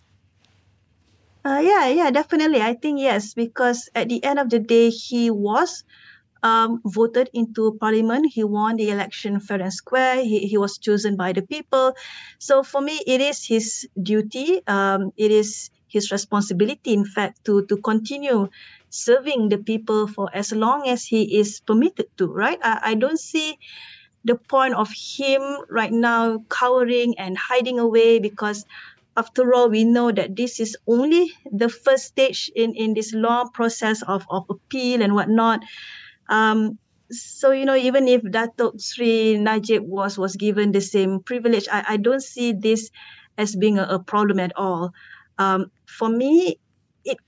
[1.44, 2.62] Uh, yeah, yeah, definitely.
[2.62, 5.84] I think yes, because at the end of the day, he was
[6.42, 8.32] um, voted into parliament.
[8.32, 10.22] He won the election fair and square.
[10.22, 11.94] He, he was chosen by the people.
[12.38, 14.62] So for me, it is his duty.
[14.66, 18.50] Um, it is his responsibility, in fact, to, to continue
[18.90, 22.58] serving the people for as long as he is permitted to, right?
[22.62, 23.56] I, I don't see
[24.24, 28.66] the point of him right now cowering and hiding away because
[29.16, 33.50] after all, we know that this is only the first stage in, in this long
[33.54, 35.62] process of, of appeal and whatnot.
[36.28, 36.78] Um,
[37.10, 41.94] so you know, even if Datuk Sri Najib was was given the same privilege, I,
[41.94, 42.90] I don't see this
[43.38, 44.90] as being a, a problem at all.
[45.38, 46.58] Um, for me,
[47.04, 47.18] it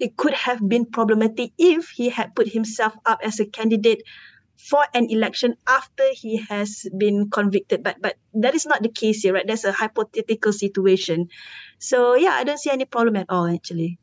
[0.00, 4.02] it could have been problematic if he had put himself up as a candidate
[4.56, 7.82] for an election after he has been convicted.
[7.82, 9.46] But but that is not the case here, right?
[9.46, 11.28] That's a hypothetical situation.
[11.78, 13.98] So yeah, I don't see any problem at all actually.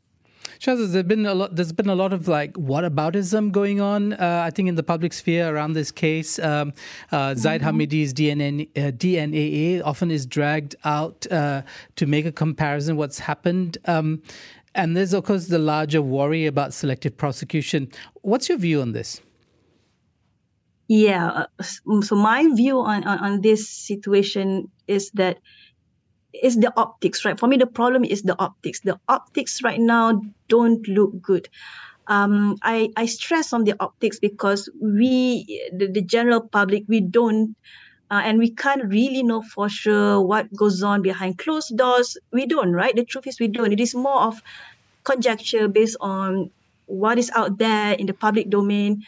[0.60, 1.54] Shaz, there's been a lot.
[1.56, 4.14] There's been a lot of like whataboutism going on.
[4.14, 6.72] Uh, I think in the public sphere around this case, um,
[7.12, 7.80] uh, Zahid mm-hmm.
[7.80, 11.62] Hamidi's DNA, uh, DNAA often is dragged out uh,
[11.96, 13.78] to make a comparison what's happened.
[13.86, 14.22] Um,
[14.76, 17.86] And there's, of course, the larger worry about selective prosecution.
[18.22, 19.20] What's your view on this?
[20.88, 21.46] Yeah.
[21.62, 25.38] Uh, so my view on, on, on this situation is that
[26.42, 27.38] is the optics, right?
[27.38, 28.80] For me, the problem is the optics.
[28.80, 31.48] The optics right now don't look good.
[32.06, 37.56] Um, I, I stress on the optics because we, the, the general public, we don't,
[38.10, 42.18] uh, and we can't really know for sure what goes on behind closed doors.
[42.30, 42.94] We don't, right?
[42.94, 43.72] The truth is, we don't.
[43.72, 44.42] It is more of
[45.04, 46.50] conjecture based on
[46.86, 49.04] what is out there in the public domain.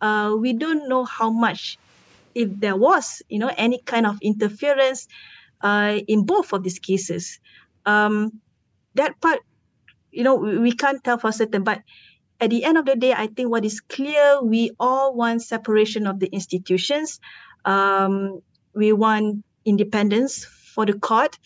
[0.00, 1.78] Uh, we don't know how much,
[2.34, 5.08] if there was, you know, any kind of interference
[5.60, 7.40] uh, in both of these cases.
[7.86, 8.40] Um,
[8.94, 9.40] that part,
[10.10, 11.82] you know, we, we can't tell for certain, but
[12.40, 16.06] at the end of the day, I think what is clear, we all want separation
[16.06, 17.20] of the institutions.
[17.64, 18.40] Um,
[18.74, 21.38] we want independence for the court.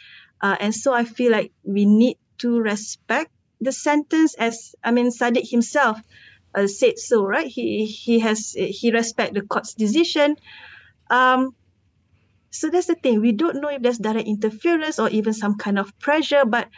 [0.43, 5.11] Uh, and so I feel like we need to respect the sentence as, I mean,
[5.11, 6.01] Saddiq himself
[6.55, 7.47] uh, said so, right?
[7.47, 10.37] He, he has, he respect the court's decision.
[11.11, 11.55] Um,
[12.53, 13.21] so that's the thing.
[13.21, 16.69] We don't know if there's direct interference or even some kind of pressure, but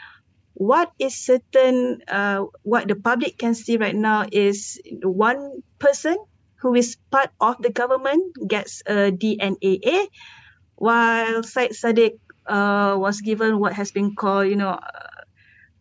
[0.55, 6.17] what is certain, uh, what the public can see right now is one person
[6.63, 10.07] who is part of the government gets a DNAA,
[10.77, 14.79] while Said Sadiq uh, was given what has been called, you know,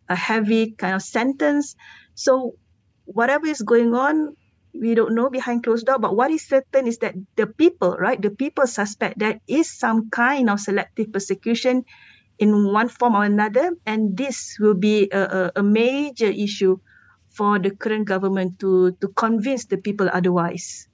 [0.08, 1.76] a heavy kind of sentence.
[2.16, 2.56] So
[3.04, 4.36] whatever is going on,
[4.74, 5.98] we don't know behind closed door.
[5.98, 10.10] But what is certain is that the people, right, the people suspect there is some
[10.10, 11.84] kind of selective persecution
[12.38, 15.22] in one form or another, and this will be a,
[15.54, 16.78] a, a major issue
[17.30, 20.88] for the current government to to convince the people otherwise.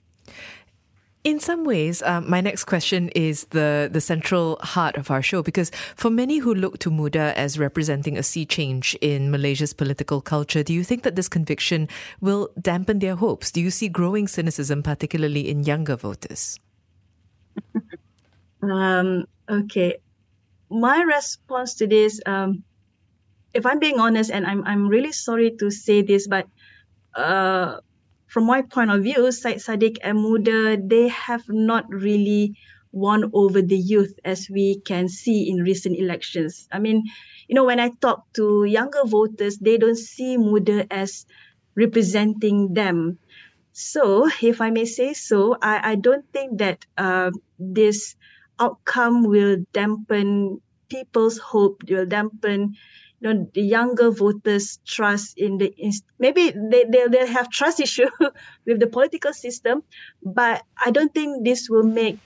[1.23, 5.43] In some ways, uh, my next question is the, the central heart of our show
[5.43, 10.23] because for many who look to Muda as representing a sea change in Malaysia's political
[10.23, 11.89] culture, do you think that this conviction
[12.23, 13.51] will dampen their hopes?
[13.51, 16.59] Do you see growing cynicism, particularly in younger voters?
[18.63, 19.99] um, okay.
[20.71, 22.65] My response to this, um,
[23.53, 26.47] if I'm being honest, and I'm, I'm really sorry to say this, but
[27.15, 27.81] uh,
[28.31, 32.55] from my point of view, Syed Saddiq and Muda, they have not really
[32.93, 36.69] won over the youth as we can see in recent elections.
[36.73, 37.03] I mean,
[37.49, 41.27] you know, when I talk to younger voters, they don't see Muda as
[41.75, 43.19] representing them.
[43.73, 48.15] So, if I may say so, I, I don't think that uh, this
[48.61, 52.77] outcome will dampen people's hope, will dampen
[53.21, 55.75] you know the younger voters trust in the
[56.19, 58.09] maybe they they they have trust issue
[58.67, 59.83] with the political system
[60.23, 62.19] but i don't think this will make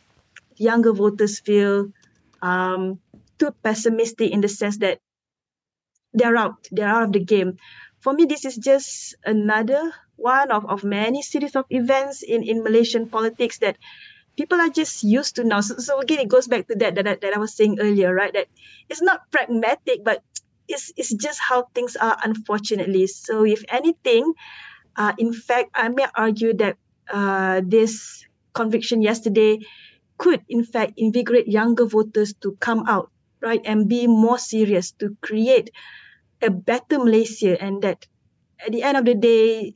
[0.57, 1.89] younger voters feel
[2.43, 3.01] um,
[3.39, 5.01] too pessimistic in the sense that
[6.13, 7.57] they're out they're out of the game.
[8.01, 12.63] For me this is just another one of, of many series of events in, in
[12.63, 13.77] malaysian politics that
[14.37, 15.61] people are just used to now.
[15.61, 18.33] So, so again it goes back to that, that that i was saying earlier right?
[18.33, 18.49] That
[18.89, 20.23] it's not pragmatic but
[20.69, 23.07] it's, it's just how things are, unfortunately.
[23.07, 24.33] So, if anything,
[24.97, 26.77] uh, in fact, I may argue that
[27.13, 28.25] uh, this
[28.55, 29.59] conviction yesterday
[30.19, 35.17] could, in fact, invigorate younger voters to come out, right, and be more serious to
[35.21, 35.71] create
[36.43, 37.61] a better Malaysia.
[37.61, 38.07] And that
[38.65, 39.75] at the end of the day,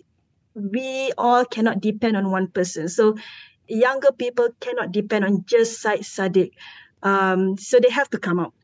[0.54, 2.88] we all cannot depend on one person.
[2.88, 3.16] So,
[3.68, 6.50] younger people cannot depend on just Syed Saddiq.
[7.02, 8.54] Um, so, they have to come out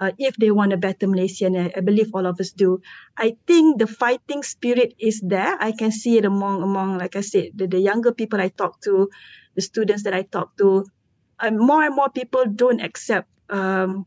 [0.00, 2.80] uh, if they want a better Malaysia, and I, I, believe all of us do.
[3.16, 5.56] I think the fighting spirit is there.
[5.60, 8.80] I can see it among among, like I said, the, the younger people I talk
[8.88, 9.10] to,
[9.54, 10.86] the students that I talk to.
[11.38, 14.06] And more and more people don't accept, um,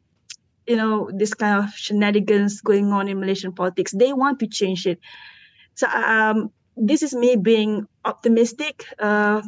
[0.66, 3.94] you know, this kind of shenanigans going on in Malaysian politics.
[3.94, 5.00] They want to change it.
[5.76, 9.42] So um, this is me being optimistic, uh,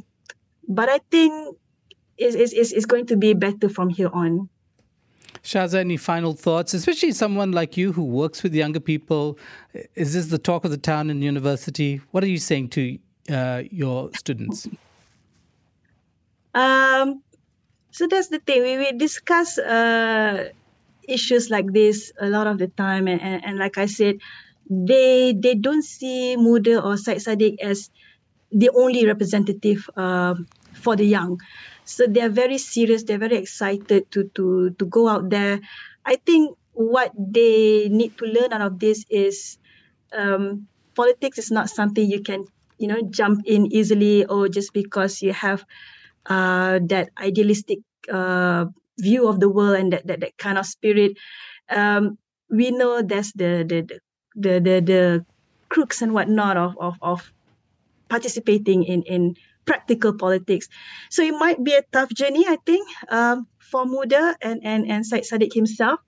[0.68, 1.58] but I think
[2.18, 4.50] it's, it's, it's going to be better from here on.
[5.46, 9.38] Syaza, any final thoughts, especially someone like you who works with younger people?
[9.94, 12.02] Is this the talk of the town in university?
[12.12, 12.98] What are you saying to
[13.32, 14.68] uh, your students?
[16.56, 17.22] Um,
[17.92, 18.64] so that's the thing.
[18.64, 20.50] We, we discuss uh,
[21.08, 24.18] issues like this a lot of the time, and, and, and like I said,
[24.68, 27.92] they they don't see Muda or Syed Saddiq as
[28.52, 30.34] the only representative uh,
[30.74, 31.40] for the young.
[31.86, 33.04] So they're very serious.
[33.04, 35.62] They're very excited to to to go out there.
[36.06, 39.58] I think what they need to learn out of this is
[40.14, 42.46] um, politics is not something you can
[42.78, 45.64] you know jump in easily or just because you have
[46.28, 47.80] uh, that idealistic
[48.12, 48.66] uh,
[49.00, 51.18] view of the world and that that, that kind of spirit.
[51.70, 52.18] Um,
[52.50, 53.86] we know that's the the
[54.36, 55.02] the the, the
[55.70, 57.32] crooks and whatnot of of, of
[58.10, 60.70] participating in in practical politics.
[61.10, 65.06] So it might be a tough journey, I think, um, for Muda and and and
[65.06, 66.00] Syed Saddiq himself.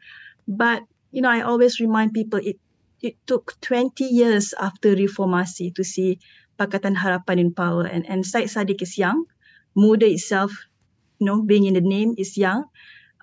[0.48, 2.58] But you know, I always remind people it
[3.02, 6.20] it took 20 years after reformasi to see
[6.58, 9.26] Pakatan Harapan in power, and and Syed Saddiq is young.
[9.76, 10.54] Muda itself,
[11.20, 12.66] you know, being in the name is young.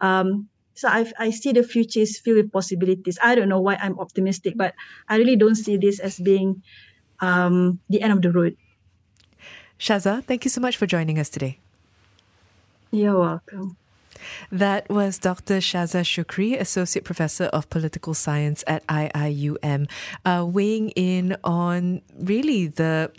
[0.01, 3.18] Um, so I I see the future is filled with possibilities.
[3.22, 4.74] I don't know why I'm optimistic, but
[5.09, 6.62] I really don't see this as being
[7.20, 8.57] um, the end of the road.
[9.85, 11.59] Syaza, thank you so much for joining us today.
[12.91, 13.76] You're welcome.
[14.51, 15.59] That was Dr.
[15.59, 19.91] Syaza Shukri, Associate Professor of Political Science at IIUM,
[20.24, 23.11] uh, weighing in on really the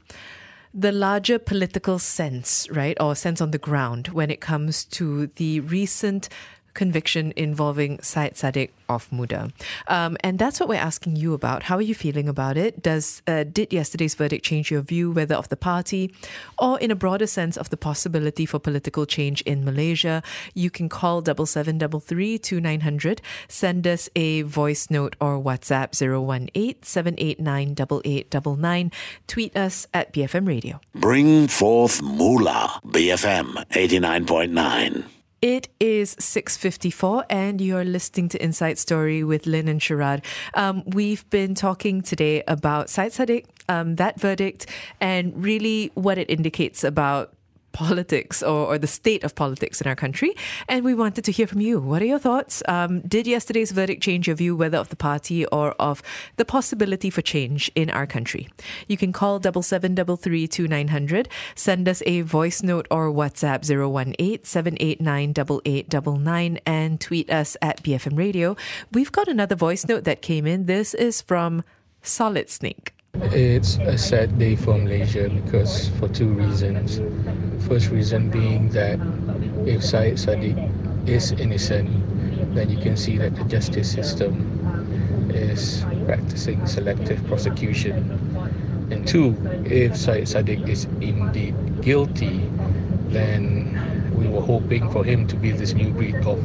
[0.74, 5.60] the larger political sense, right, or sense on the ground when it comes to the
[5.62, 6.28] recent
[6.76, 9.52] conviction involving Syed Saddiq of Muda.
[9.88, 11.64] Um, and that's what we're asking you about.
[11.64, 12.84] How are you feeling about it?
[12.84, 16.14] Does uh, Did yesterday's verdict change your view, whether of the party
[16.60, 20.22] or in a broader sense of the possibility for political change in Malaysia?
[20.54, 28.92] You can call 7733 2900, send us a voice note or WhatsApp 018 789 8899,
[29.28, 30.80] tweet us at BFM Radio.
[30.94, 35.15] Bring forth Moolah, BFM 89.9.
[35.46, 40.26] It is 6.54 and you're listening to Inside Story with Lynn and Sharad.
[40.56, 44.66] Um, we've been talking today about Syed Saddiq, um, that verdict,
[45.00, 47.36] and really what it indicates about
[47.76, 50.34] politics or, or, the state of politics in our country.
[50.70, 51.78] And we wanted to hear from you.
[51.80, 52.64] What are your thoughts?
[52.70, 56.02] Um, did yesterday's verdict change your view, whether of the party or of
[56.38, 58.48] the possibility for change in our country?
[58.88, 61.28] You can call double seven double three two nine hundred.
[61.54, 65.32] Send us a voice note or WhatsApp 018 789
[65.66, 68.56] 8899 and tweet us at BFM Radio.
[68.94, 70.66] We've got another voice note that came in.
[70.66, 71.64] This is from
[72.02, 72.95] Solid Snake.
[73.22, 77.00] It's a sad day for Malaysia because for two reasons.
[77.68, 79.00] First reason being that
[79.66, 80.60] if Syed Saddiq
[81.08, 81.90] is innocent,
[82.54, 84.36] then you can see that the justice system
[85.34, 87.96] is practicing selective prosecution.
[88.92, 89.36] And two,
[89.66, 92.44] if Syed Saddiq is indeed guilty,
[93.10, 93.72] then
[94.16, 96.40] we were hoping for him to be this new breed of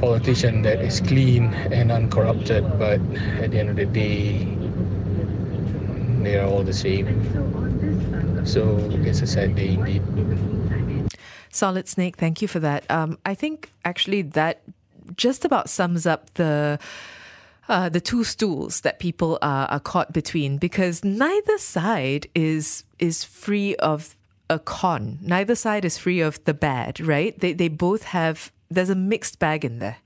[0.00, 3.00] politician that is clean and uncorrupted, but
[3.42, 4.46] at the end of the day,
[6.22, 7.06] they are all the same.
[8.46, 10.02] So it's a sad day indeed.
[11.50, 12.90] Solid Snake, thank you for that.
[12.90, 14.62] Um, I think actually that
[15.16, 16.78] just about sums up the.
[17.68, 23.22] Uh, the two stools that people are, are caught between because neither side is is
[23.22, 24.16] free of
[24.50, 25.18] a con.
[25.22, 27.38] Neither side is free of the bad, right?
[27.38, 29.98] They they both have there's a mixed bag in there.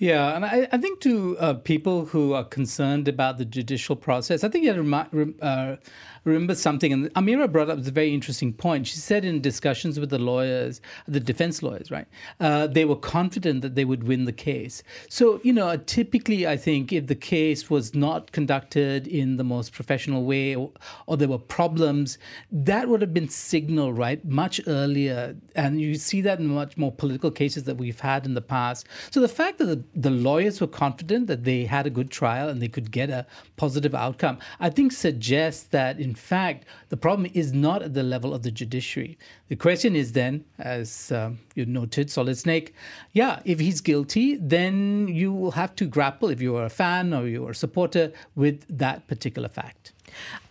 [0.00, 4.42] Yeah, and I, I think to uh, people who are concerned about the judicial process,
[4.42, 5.76] I think you have to uh,
[6.24, 6.90] remember something.
[6.90, 8.86] And Amira brought up a very interesting point.
[8.86, 12.06] She said in discussions with the lawyers, the defense lawyers, right,
[12.40, 14.82] uh, they were confident that they would win the case.
[15.10, 19.74] So, you know, typically, I think if the case was not conducted in the most
[19.74, 20.70] professional way or,
[21.08, 22.16] or there were problems,
[22.50, 25.36] that would have been signaled, right, much earlier.
[25.54, 28.86] And you see that in much more political cases that we've had in the past.
[29.10, 32.48] So the fact that the the lawyers were confident that they had a good trial
[32.48, 33.26] and they could get a
[33.56, 38.32] positive outcome, I think suggests that, in fact, the problem is not at the level
[38.32, 39.18] of the judiciary.
[39.48, 42.74] The question is then, as um, you noted, Solid Snake,
[43.12, 47.12] yeah, if he's guilty, then you will have to grapple, if you are a fan
[47.12, 49.92] or you are a supporter, with that particular fact.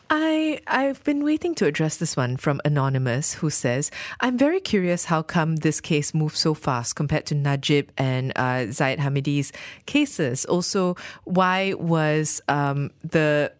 [0.09, 5.05] I I've been waiting to address this one from anonymous who says I'm very curious
[5.05, 8.65] how come this case moved so fast compared to Najib and uh,
[8.99, 9.51] Hamidi's
[9.85, 10.45] cases.
[10.45, 10.95] Also,
[11.25, 13.51] why was um, the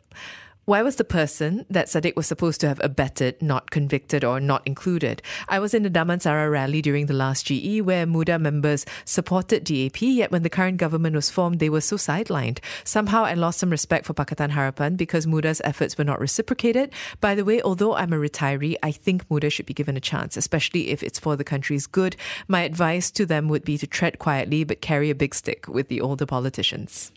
[0.70, 4.62] why was the person that Saddiq was supposed to have abetted not convicted or not
[4.68, 5.20] included?
[5.48, 10.00] I was in the Damansara rally during the last GE where Muda members supported DAP,
[10.00, 12.60] yet when the current government was formed, they were so sidelined.
[12.84, 16.94] Somehow I lost some respect for Pakatan Harapan because Muda's efforts were not reciprocated.
[17.20, 20.38] By the way, although I'm a retiree, I think Muda should be given a chance,
[20.38, 22.16] especially if it's for the country's good.
[22.48, 25.88] My advice to them would be to tread quietly but carry a big stick with
[25.88, 27.12] the older politicians.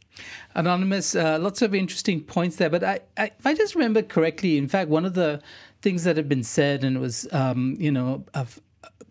[0.55, 2.71] Anonymous, uh, lots of interesting points there.
[2.71, 5.41] But I, I, if I just remember correctly, in fact, one of the
[5.81, 8.25] things that had been said and was, um, you know,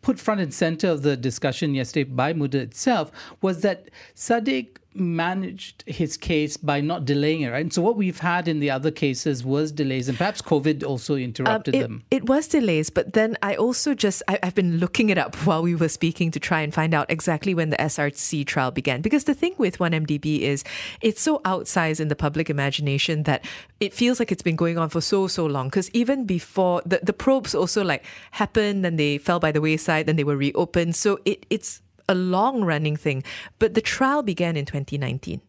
[0.02, 5.84] put front and center of the discussion yesterday by Muda itself was that Saddiq managed
[5.88, 7.62] his case by not delaying it, right?
[7.62, 11.16] And so what we've had in the other cases was delays, and perhaps COVID also
[11.16, 12.04] interrupted Um, it, them.
[12.12, 15.62] It was delays, but then I also just I, I've been looking it up while
[15.62, 19.02] we were speaking to try and find out exactly when the SRC trial began.
[19.02, 20.64] Because the thing with 1MDB is
[21.02, 23.46] it's so outsized in the public imagination that
[23.80, 25.68] it feels like it's been going on for so so long.
[25.68, 30.06] Because even before the the probes also like happened, then they fell by the wayside,
[30.06, 30.96] then they were reopened.
[30.96, 31.82] So it it's
[32.12, 33.24] a long running thing.
[33.60, 35.42] But the trial began in 2019.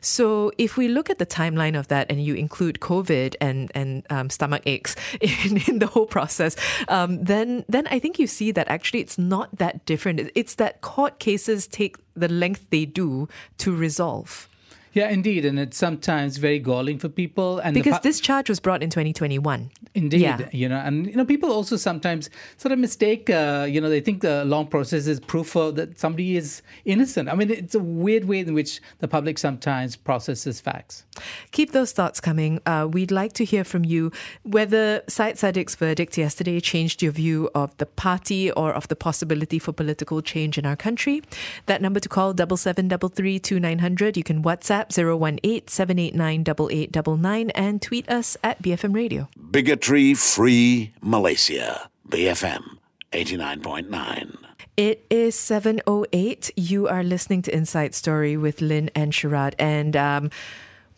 [0.00, 4.06] So if we look at the timeline of that and you include COVID and and
[4.10, 6.56] um, stomach aches in, in the whole process,
[6.88, 10.30] um, then then I think you see that actually it's not that different.
[10.34, 14.48] It's that court cases take the length they do to resolve.
[14.94, 17.58] Yeah, indeed, and it's sometimes very galling for people.
[17.58, 19.70] And Because pa- this charge was brought in 2021.
[19.94, 20.48] Indeed, Yeah.
[20.52, 22.28] you know, and you know, people also sometimes
[22.58, 23.30] sort of mistake.
[23.30, 27.28] Uh, you know, they think the long process is proof of that somebody is innocent.
[27.30, 31.04] I mean, it's a weird way in which the public sometimes processes facts.
[31.52, 32.60] Keep those thoughts coming.
[32.66, 34.10] Uh, we'd like to hear from you
[34.42, 39.58] whether Syed Saddiq's verdict yesterday changed your view of the party or of the possibility
[39.58, 41.22] for political change in our country.
[41.66, 44.16] That number to call double seven double three two nine hundred.
[44.16, 49.28] You can WhatsApp 018 789 8899 and tweet us at BFM Radio.
[49.50, 51.90] Bigotry free Malaysia.
[52.08, 52.78] BFM
[53.12, 54.36] 89.9.
[54.76, 56.50] It is 7.08.
[56.56, 59.54] You are listening to Inside Story with Lynn and Sharad.
[59.58, 60.30] And um,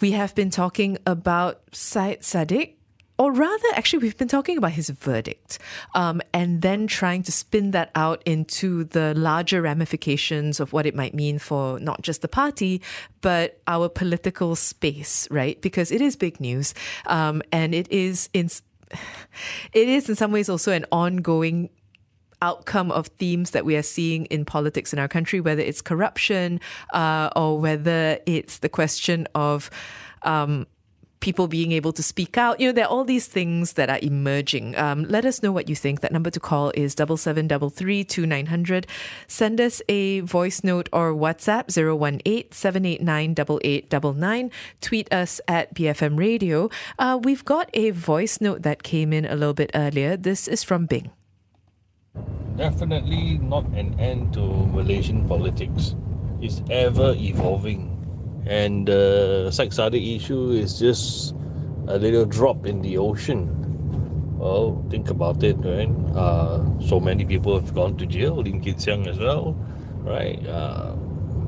[0.01, 2.75] we have been talking about Syed Saddiq.
[3.17, 5.59] Or rather, actually, we've been talking about his verdict
[5.95, 10.97] um, and then trying to spin that out into the larger ramifications of what it
[10.97, 12.83] might mean for not just the party,
[13.21, 15.61] but our political space, right?
[15.61, 16.75] Because it is big news.
[17.07, 18.47] Um, and it is in,
[19.73, 21.71] it is in some ways also an ongoing
[22.43, 26.61] outcome of themes that we are seeing in politics in our country, whether it's corruption
[26.93, 29.71] uh, or whether it's the question of
[30.25, 30.67] um,
[31.25, 32.61] people being able to speak out.
[32.61, 34.77] You know, there are all these things that are emerging.
[34.77, 36.01] Um, let us know what you think.
[36.03, 38.87] That number to call is double seven double three two nine hundred.
[39.27, 44.51] Send us a voice note or WhatsApp 018 789 8899.
[44.83, 46.69] Tweet us at BFM Radio.
[46.99, 50.19] Uh, we've got a voice note that came in a little bit earlier.
[50.19, 51.11] This is from Bing.
[52.57, 55.97] definitely not an end to Malaysian politics.
[56.41, 57.94] It's ever evolving.
[58.47, 61.35] And the uh, Syed Saddiq issue is just
[61.89, 63.49] a little drop in the ocean.
[64.39, 65.89] Well, think about it, right?
[66.15, 69.57] Uh, so many people have gone to jail, Lim Kit Siang as well,
[70.03, 70.45] right?
[70.47, 70.95] Uh,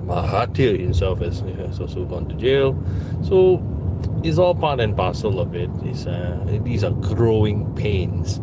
[0.06, 2.74] Mahathir himself has, has also gone to jail.
[3.22, 3.62] So
[4.22, 5.68] it's all part and parcel of it.
[5.82, 8.40] It's, uh, these are growing pains.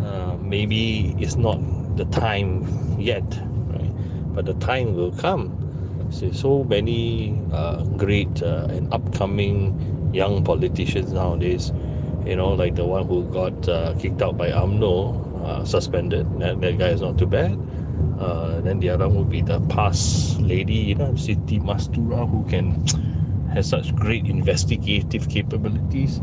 [0.00, 1.60] Uh, maybe it's not
[1.96, 2.66] the time
[2.98, 3.24] yet,
[3.68, 3.92] right?
[4.34, 5.65] But the time will come.
[6.10, 11.72] So, so many uh, great uh, and upcoming young politicians nowadays,
[12.24, 16.26] you know, like the one who got uh, kicked out by UMNO, uh, suspended.
[16.40, 17.58] That, that guy is not too bad.
[18.18, 22.44] Uh, then the other one would be the PAS lady, you know, Siti Mastura, who
[22.48, 22.84] can
[23.52, 26.20] has such great investigative capabilities.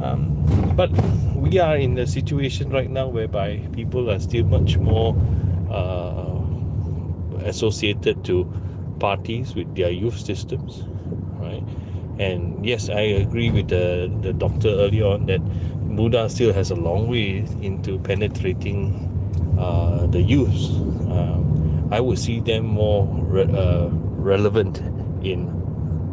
[0.00, 0.44] Um,
[0.76, 0.90] but
[1.34, 5.14] we are in a situation right now whereby people are still much more
[5.70, 6.40] uh,
[7.44, 8.50] associated to
[8.98, 10.84] parties with their youth systems,
[11.40, 11.62] right?
[12.18, 15.40] And yes, I agree with the, the doctor earlier on that
[15.82, 19.10] Muda still has a long way into penetrating
[19.58, 20.70] uh, the youth.
[21.10, 24.78] Um, I would see them more re- uh, relevant
[25.24, 25.50] in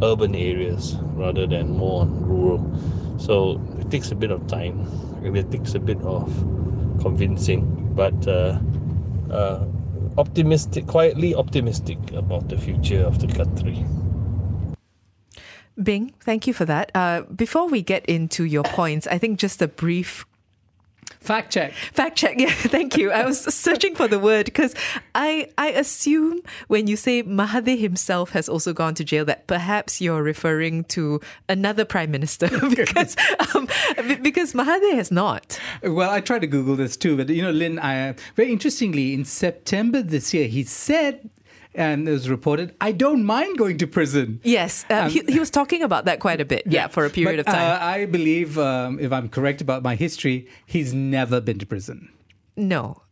[0.03, 2.79] urban areas rather than more on rural.
[3.17, 4.88] So it takes a bit of time
[5.23, 6.29] it takes a bit of
[7.01, 7.61] convincing,
[7.95, 8.59] but uh,
[9.32, 9.65] uh,
[10.18, 13.86] optimistic, quietly optimistic about the future of the country.
[15.82, 16.91] Bing, thank you for that.
[16.93, 20.26] Uh, before we get into your points, I think just a brief
[21.20, 21.74] Fact check.
[21.74, 22.32] Fact check.
[22.41, 23.12] Yeah, thank you.
[23.12, 24.74] I was searching for the word because
[25.14, 26.39] I I assume
[26.70, 31.20] when you say Mahathir himself has also gone to jail that perhaps you're referring to
[31.47, 33.16] another prime minister because
[33.53, 33.68] um,
[34.22, 35.59] because Mahathir has not.
[35.84, 39.26] Well, I tried to Google this too, but you know, Lynn, I, very interestingly, in
[39.26, 41.30] September this year, he said
[41.74, 44.39] and it was reported, I don't mind going to prison.
[44.43, 46.63] Yes, uh, um, he, he was talking about that quite a bit.
[46.65, 47.82] Yeah, for a period but, of time.
[47.82, 52.09] Uh, I believe, um, if I'm correct about my history, he's never been to prison.
[52.55, 53.03] No.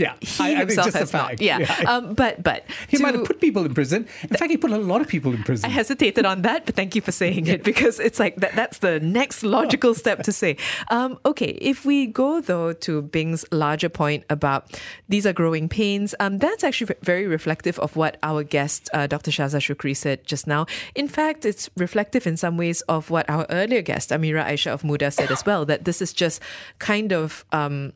[0.00, 1.40] Yeah, he I- I himself has not.
[1.40, 1.92] Yeah, Yeah.
[1.92, 4.06] Um, but but He to- might have put people in prison.
[4.22, 5.68] In fact, he put a lot of people in prison.
[5.68, 8.78] I hesitated on that, but thank you for saying it because it's like that, that's
[8.78, 10.56] the next logical step to say.
[10.88, 14.60] Um, okay, if we go though to Bing's larger point about
[15.08, 19.30] these are growing pains, um, that's actually very reflective of what our guest, uh, Dr.
[19.30, 20.64] Syaza Shukri, said just now.
[20.94, 24.82] In fact, it's reflective in some ways of what our earlier guest, Amira Aisya of
[24.82, 26.40] Muda, said as well, that this is just
[26.78, 27.44] kind of.
[27.52, 27.92] Um,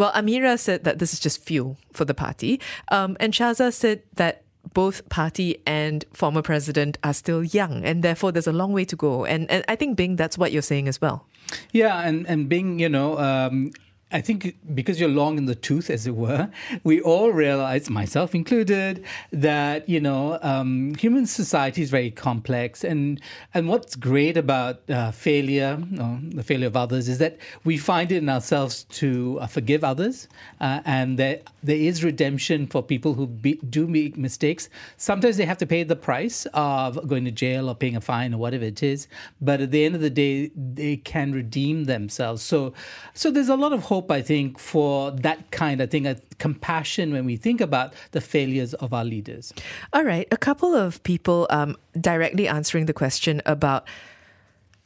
[0.00, 2.58] well, Amira said that this is just fuel for the party.
[2.90, 8.32] Um, and Syaza said that both party and former president are still young, and therefore
[8.32, 9.26] there's a long way to go.
[9.26, 11.26] And, and I think, Bing, that's what you're saying as well.
[11.72, 13.18] Yeah, and and being you know.
[13.18, 13.72] Um,
[14.12, 16.50] I think because you're long in the tooth, as it were,
[16.82, 23.20] we all realize, myself included, that you know um, human society is very complex, and
[23.54, 28.10] and what's great about uh, failure, or the failure of others, is that we find
[28.10, 30.28] it in ourselves to uh, forgive others,
[30.60, 34.68] uh, and that there is redemption for people who be, do make mistakes.
[34.96, 38.34] Sometimes they have to pay the price of going to jail or paying a fine
[38.34, 39.06] or whatever it is,
[39.40, 42.42] but at the end of the day, they can redeem themselves.
[42.42, 42.72] So,
[43.14, 47.12] so there's a lot of hope, I think, for that kind of thing, a compassion
[47.12, 49.52] when we think about the failures of our leaders.
[49.92, 53.88] All right, a couple of people um, directly answering the question about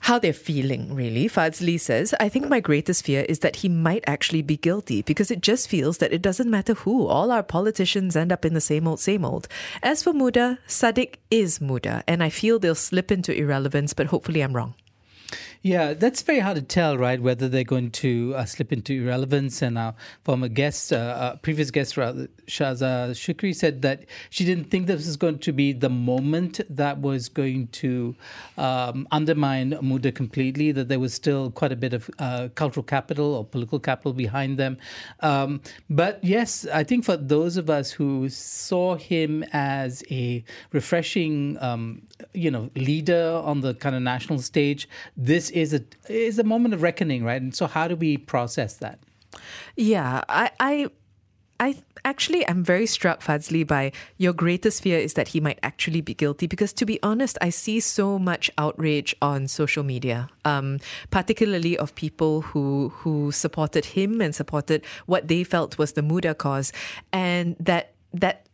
[0.05, 1.31] how they're feeling, really.
[1.31, 5.31] Fadzli says, I think my greatest fear is that he might actually be guilty because
[5.31, 7.07] it just feels that it doesn't matter who.
[7.07, 9.49] All our politicians end up in the same old, same old.
[9.83, 14.43] As for Muda, Saddiq is Muda, and I feel they'll slip into irrelevance, but hopefully
[14.43, 14.75] I'm wrong.
[15.67, 17.19] Yeah, that's very hard to tell, right?
[17.19, 19.63] Whether they're going to uh, slip into irrelevance.
[19.63, 24.89] And our former guest, uh, uh, previous guest, Syaza Shukri, said that she didn't think
[24.89, 28.15] this was going to be the moment that was going to
[28.59, 33.35] um, undermine Muda completely, that there was still quite a bit of uh, cultural capital
[33.35, 34.77] or political capital behind them.
[35.21, 41.57] Um, but yes, I think for those of us who saw him as a refreshing,
[41.63, 42.03] um,
[42.35, 44.87] you know, leader on the kind of national stage,
[45.17, 47.41] this is a is a moment of reckoning, right?
[47.41, 48.99] And so, how do we process that?
[49.77, 50.91] Yeah, I, I,
[51.59, 56.01] I actually am very struck, Fadzli, by your greatest fear is that he might actually
[56.01, 56.47] be guilty.
[56.47, 60.79] Because to be honest, I see so much outrage on social media, um,
[61.11, 66.35] particularly of people who who supported him and supported what they felt was the Muda
[66.35, 66.73] cause,
[67.13, 68.47] and that that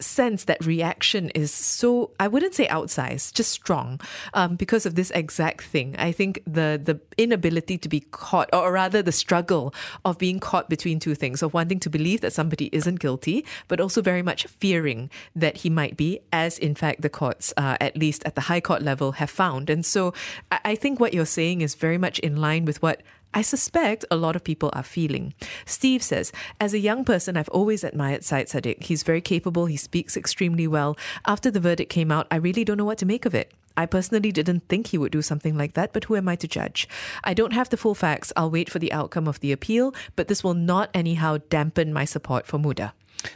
[0.00, 4.00] sense that reaction is so I wouldn't say outsized, just strong,
[4.34, 5.96] um, because of this exact thing.
[5.98, 9.74] I think the the inability to be caught, or rather the struggle
[10.04, 13.80] of being caught between two things, of wanting to believe that somebody isn't guilty, but
[13.80, 17.96] also very much fearing that he might be, as in fact the courts, uh, at
[17.96, 19.70] least at the high court level, have found.
[19.70, 20.14] And so
[20.50, 23.02] I, I think what you're saying is very much in line with what
[23.34, 25.34] I suspect a lot of people are feeling.
[25.66, 28.82] Steve says, as a young person, I've always admired Syed Saddiq.
[28.84, 30.96] He's very capable, he speaks extremely well.
[31.26, 33.52] After the verdict came out, I really don't know what to make of it.
[33.76, 36.48] I personally didn't think he would do something like that, but who am I to
[36.48, 36.88] judge?
[37.22, 38.32] I don't have the full facts.
[38.34, 42.04] I'll wait for the outcome of the appeal, but this will not anyhow dampen my
[42.04, 42.92] support for Muda.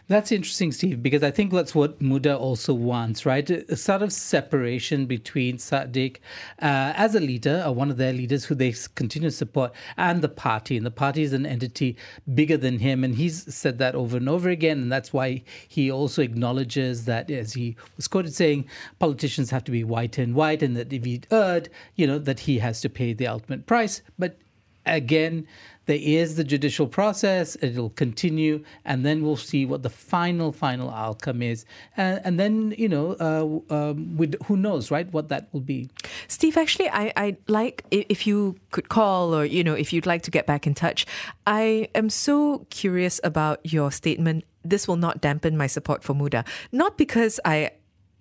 [0.07, 3.49] That's interesting, Steve, because I think that's what Muda also wants, right?
[3.51, 6.19] A sort of separation between Saddiq
[6.61, 10.23] uh, as a leader, or one of their leaders who they continue to support, and
[10.23, 10.77] the party.
[10.77, 11.97] And the party is an entity
[12.33, 13.03] bigger than him.
[13.03, 14.79] And he's said that over and over again.
[14.79, 18.67] And that's why he also acknowledges that, as he was quoted saying,
[19.01, 22.41] politicians have to be white and white, and that if he erred, you know, that
[22.41, 24.03] he has to pay the ultimate price.
[24.17, 24.39] But
[24.87, 25.47] again,
[25.87, 27.57] there is the judicial process.
[27.61, 31.65] It'll continue, and then we'll see what the final, final outcome is.
[31.97, 35.91] And, and then, you know, uh, um, with, who knows, right, what that will be.
[36.29, 40.23] Steve, actually, I, I like if you could call or, you know, if you'd like
[40.23, 41.07] to get back in touch.
[41.47, 44.45] I am so curious about your statement.
[44.65, 46.45] This will not dampen my support for Muda.
[46.71, 47.73] Not because I,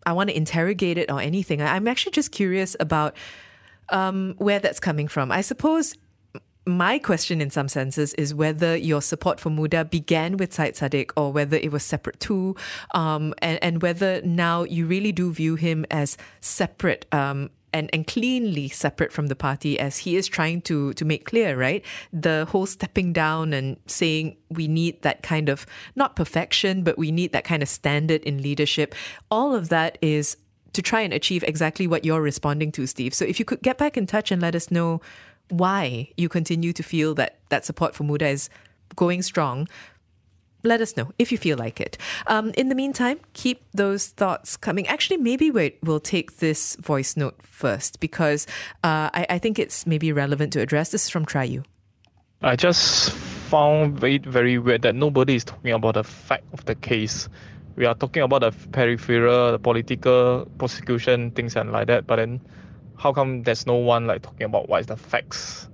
[0.05, 1.61] I want to interrogate it or anything.
[1.61, 3.15] I'm actually just curious about
[3.89, 5.31] um, where that's coming from.
[5.31, 5.95] I suppose
[6.65, 11.11] my question in some senses is whether your support for Muda began with Syed Saddiq
[11.17, 12.55] or whether it was separate too,
[12.93, 17.05] um, and, and whether now you really do view him as separate.
[17.11, 21.23] Um, and, and cleanly separate from the party as he is trying to to make
[21.23, 21.85] clear, right?
[22.11, 27.13] The whole stepping down and saying we need that kind of not perfection, but we
[27.13, 28.93] need that kind of standard in leadership.
[29.29, 30.35] All of that is
[30.73, 33.13] to try and achieve exactly what you're responding to, Steve.
[33.13, 35.01] So if you could get back in touch and let us know
[35.51, 38.49] why you continue to feel that that support for Muda is
[38.95, 39.67] going strong,
[40.63, 41.97] let us know if you feel like it.
[42.27, 44.87] Um, in the meantime, keep those thoughts coming.
[44.87, 48.47] Actually, maybe we we'll take this voice note first because
[48.83, 50.91] uh, I, I think it's maybe relevant to address.
[50.91, 51.63] This is from Try You.
[52.41, 56.75] I just found it very weird that nobody is talking about the fact of the
[56.75, 57.29] case.
[57.75, 62.07] We are talking about the peripheral, the political prosecution, things and like that.
[62.07, 62.41] But then,
[63.01, 65.67] how come there's no one like talking about what is the facts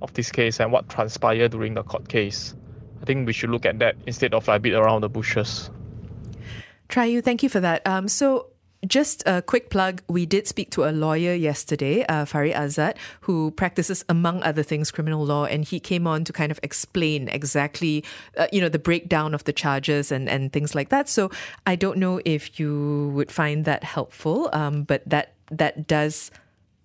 [0.00, 2.54] of this case and what transpired during the court case?
[3.02, 5.70] I think we should look at that instead of like beat around the bushes.
[6.88, 7.86] Triu, thank you for that.
[7.86, 8.46] Um, so
[8.86, 10.02] just a quick plug.
[10.08, 14.90] We did speak to a lawyer yesterday, uh, Fari Azad, who practices, among other things,
[14.90, 18.02] criminal law, and he came on to kind of explain exactly,
[18.38, 21.10] uh, you know, the breakdown of the charges and, and things like that.
[21.10, 21.30] So
[21.66, 26.30] I don't know if you would find that helpful, um, but that that does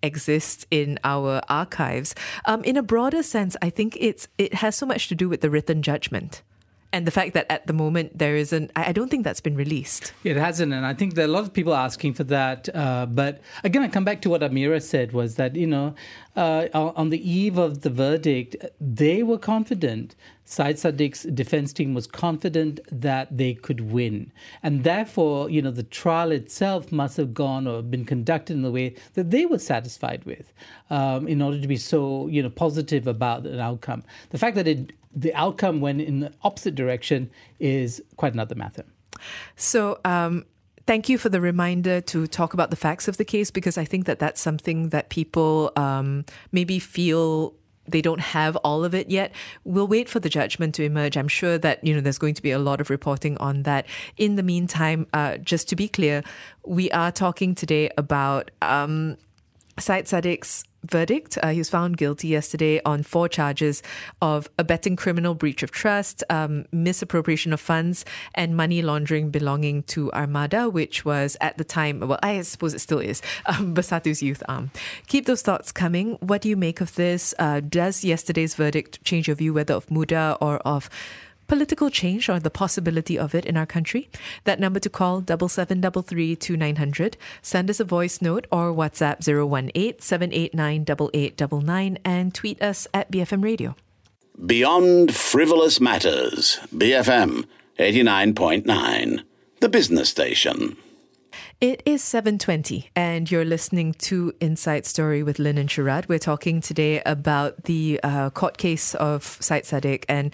[0.06, 2.16] exist in our archives.
[2.46, 5.42] Um, in a broader sense, I think it's it has so much to do with
[5.42, 6.42] the written judgment
[6.96, 10.14] and the fact that at the moment there isn't i don't think that's been released
[10.24, 13.06] it hasn't and i think there are a lot of people asking for that uh,
[13.06, 15.94] but again i come back to what amira said was that you know
[16.38, 20.16] uh, on the eve of the verdict they were confident
[20.48, 24.32] Syed Saddiq's defense team was confident that they could win.
[24.62, 28.70] And therefore, you know, the trial itself must have gone or been conducted in the
[28.70, 30.54] way that they were satisfied with
[30.92, 34.04] um, in order to be so, you know, positive about an outcome.
[34.30, 38.84] The fact that it the outcome when in the opposite direction is quite another matter.
[39.56, 40.46] So, um,
[40.86, 43.86] thank you for the reminder to talk about the facts of the case because I
[43.86, 47.56] think that that's something that people um, maybe feel
[47.88, 49.32] they don't have all of it yet.
[49.64, 51.18] We'll wait for the judgment to emerge.
[51.18, 53.86] I'm sure that you know there's going to be a lot of reporting on that.
[54.18, 56.24] In the meantime, uh, just to be clear,
[56.66, 59.18] we are talking today about um,
[59.78, 61.38] Syed Saddiq's verdict.
[61.42, 63.84] Uh, he was found guilty yesterday on four charges
[64.22, 70.12] of abetting criminal breach of trust, um, misappropriation of funds, and money laundering belonging to
[70.14, 74.44] Armada, which was at the time, well, I suppose it still is, um, Bersatu's youth
[74.48, 74.72] arm.
[75.08, 76.18] Keep those thoughts coming.
[76.20, 77.34] What do you make of this?
[77.40, 80.90] Uh, does yesterday's verdict change your view whether of Muda or of
[81.48, 84.10] political change or the possibility of it in our country.
[84.44, 87.18] That number to call double seven double three two nine hundred.
[87.42, 93.44] Send us a voice note or WhatsApp 018 789 8899 and tweet us at BFM
[93.44, 93.76] Radio.
[94.46, 97.46] Beyond frivolous matters, BFM
[97.80, 99.24] 89.9,
[99.62, 100.78] the business station.
[101.62, 106.10] It is 7:20 and you're listening to Inside Story with Lynn and Sharad.
[106.10, 110.32] We're talking today about the uh, court case of Syed Saddiq and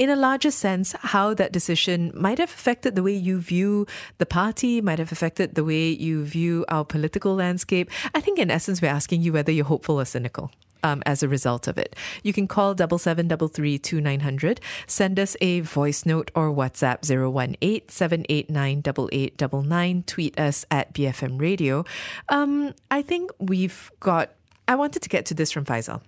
[0.00, 3.86] in a larger sense, how that decision might have affected the way you view
[4.16, 7.90] the party, might have affected the way you view our political landscape.
[8.14, 10.50] I think, in essence, we're asking you whether you're hopeful or cynical.
[10.82, 11.94] Um, as a result of it.
[12.22, 14.62] You can call double seven double three two nine hundred.
[14.86, 20.02] Send us a voice note or WhatsApp 018 789 8899.
[20.04, 21.84] Tweet us at BFM Radio.
[22.30, 24.30] Um, I think we've got.
[24.66, 26.00] I wanted to get to this from Faisal.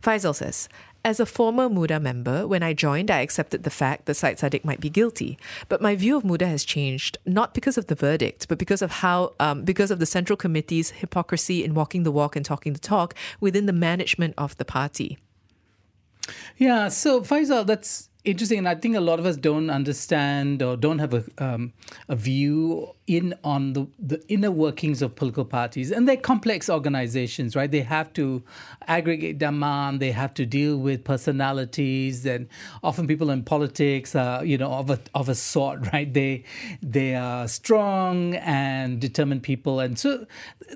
[0.00, 0.68] Faisal says,
[1.04, 4.64] as a former Muda member, when I joined, I accepted the fact that Syed Saddiq
[4.64, 5.38] might be guilty.
[5.68, 8.90] But my view of Muda has changed, not because of the verdict, but because of
[8.90, 12.78] how, um, because of the Central Committee's hypocrisy in walking the walk and talking the
[12.78, 15.18] talk within the management of the party.
[16.56, 20.76] Yeah, so Faisal, that's interesting, and I think a lot of us don't understand or
[20.76, 21.72] don't have a um,
[22.08, 27.56] a view in on the the inner workings of political parties, and they're complex organizations,
[27.56, 27.70] right?
[27.70, 28.42] They have to
[28.86, 32.48] aggregate demand, they have to deal with personalities, and
[32.82, 36.12] often people in politics are you know of a of a sort, right?
[36.12, 36.44] They
[36.82, 40.26] they are strong and determined people, and so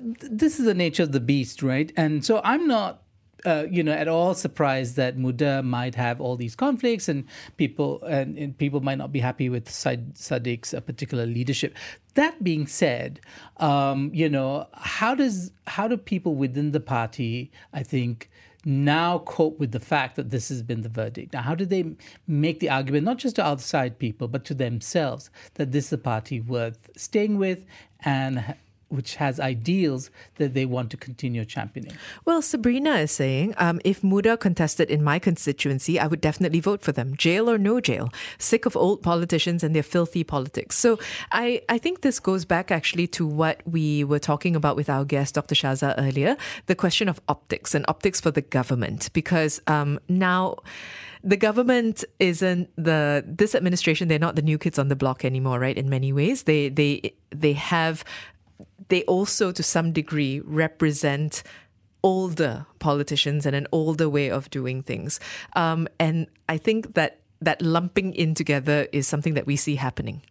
[0.01, 1.91] this is the nature of the beast, right?
[1.95, 3.03] And so I'm not
[3.45, 7.25] uh, you know, at all surprised that Muda might have all these conflicts and
[7.57, 11.75] people and, and people might not be happy with Saddiq's uh, particular leadership.
[12.15, 13.19] That being said,
[13.57, 18.29] um, you know, how does how do people within the party, I think,
[18.65, 21.33] now cope with the fact that this has been the verdict?
[21.33, 21.93] Now, how do they
[22.25, 25.97] make the argument, not just to outside people, but to themselves, that this is a
[25.99, 27.65] party worth staying with
[28.03, 28.55] and
[28.89, 31.93] which has ideals that they want to continue championing.
[32.25, 36.81] Well, Sabrina is saying um, if Muda contested in my constituency, I would definitely vote
[36.81, 38.09] for them, jail or no jail.
[38.37, 40.77] Sick of old politicians and their filthy politics.
[40.77, 40.99] So
[41.31, 45.05] I, I think this goes back actually to what we were talking about with our
[45.05, 45.55] guest, Dr.
[45.55, 50.57] Syaza, earlier the question of optics and optics for the government, because um, now
[51.23, 55.59] the government isn't the this administration they're not the new kids on the block anymore
[55.59, 58.05] right in many ways they they they have
[58.89, 61.43] they also, to some degree, represent
[62.03, 65.19] older politicians and an older way of doing things.
[65.55, 70.21] Um, and I think that that lumping in together is something that we see happening.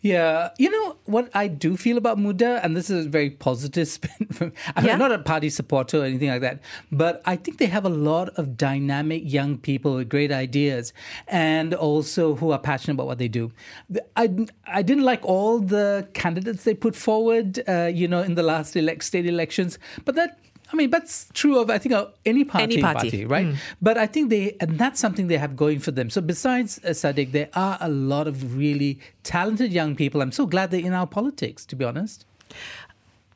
[0.00, 3.88] Yeah, you know what I do feel about Muda, and this is a very positive
[3.96, 4.26] spin.
[4.32, 4.96] From, I'm Yeah.
[4.96, 6.60] not a party supporter or anything like that,
[6.92, 10.92] but I think they have a lot of dynamic young people with great ideas,
[11.26, 13.52] and also who are passionate about what they do.
[14.16, 14.30] I
[14.66, 18.76] I didn't like all the candidates they put forward, uh, you know, in the last
[18.76, 20.38] elect state elections, but that.
[20.72, 23.24] I mean, that's true of I think of any party, Any party.
[23.24, 23.46] right?
[23.46, 23.56] Mm.
[23.80, 26.10] But I think they, and that's something they have going for them.
[26.10, 30.20] So besides uh, Saddiq, there are a lot of really talented young people.
[30.20, 32.26] I'm so glad they're in our politics, to be honest.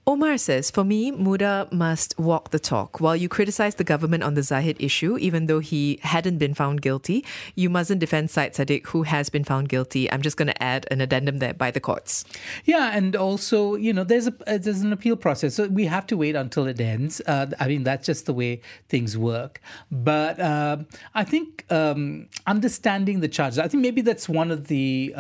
[0.05, 3.00] Omar says, For me, Muda must walk the talk.
[3.00, 6.82] While you criticize the government on the Zahid issue, even though he hadn't been found
[6.82, 7.24] guilty,
[7.55, 10.11] you mustn't defend Syed Saddiq, who has been found guilty.
[10.11, 12.24] I'm just going to add an addendum there by the courts.
[12.64, 16.09] Yeah, and also, you know, there's a uh, there's an appeal process, so we have
[16.09, 17.20] to wait until it ends.
[17.24, 19.61] Uh, I mean, that's just the way things work.
[19.92, 20.78] But uh,
[21.14, 25.14] I think um, understanding the charges, I think maybe that's one of the.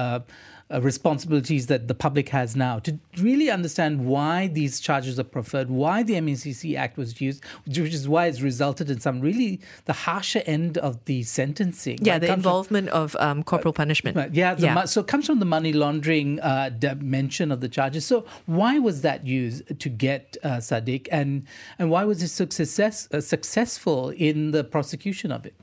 [0.72, 5.24] Uh, uh, responsibilities that the public has now to really understand why these charges are
[5.24, 9.60] preferred, why the MACC Act was used, which is why it's resulted in some really
[9.84, 11.98] the harsher end of the sentencing.
[12.02, 14.16] Yeah, the Comes from- involvement of um, corporal punishment.
[14.16, 17.68] Right, Yeah, the mo- so it comes from the money laundering uh, dimension of the
[17.68, 18.06] charges.
[18.06, 21.44] So why was that used to get uh, Saddiq, and
[21.78, 25.54] and why was it success uh, successful in the prosecution of it?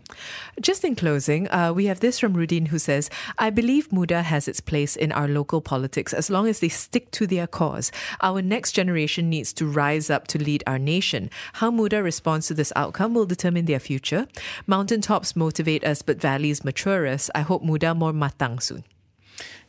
[0.62, 4.47] Just in closing, uh, we have this from Rudin who says, I believe Muda has
[4.47, 7.91] its place in our local politics as long as they stick to their cause.
[8.21, 11.29] Our next generation needs to rise up to lead our nation.
[11.53, 14.27] How Muda responds to this outcome will determine their future.
[14.67, 17.29] Mountaintops motivate us, but valleys mature us.
[17.33, 18.83] I hope Muda more matang soon.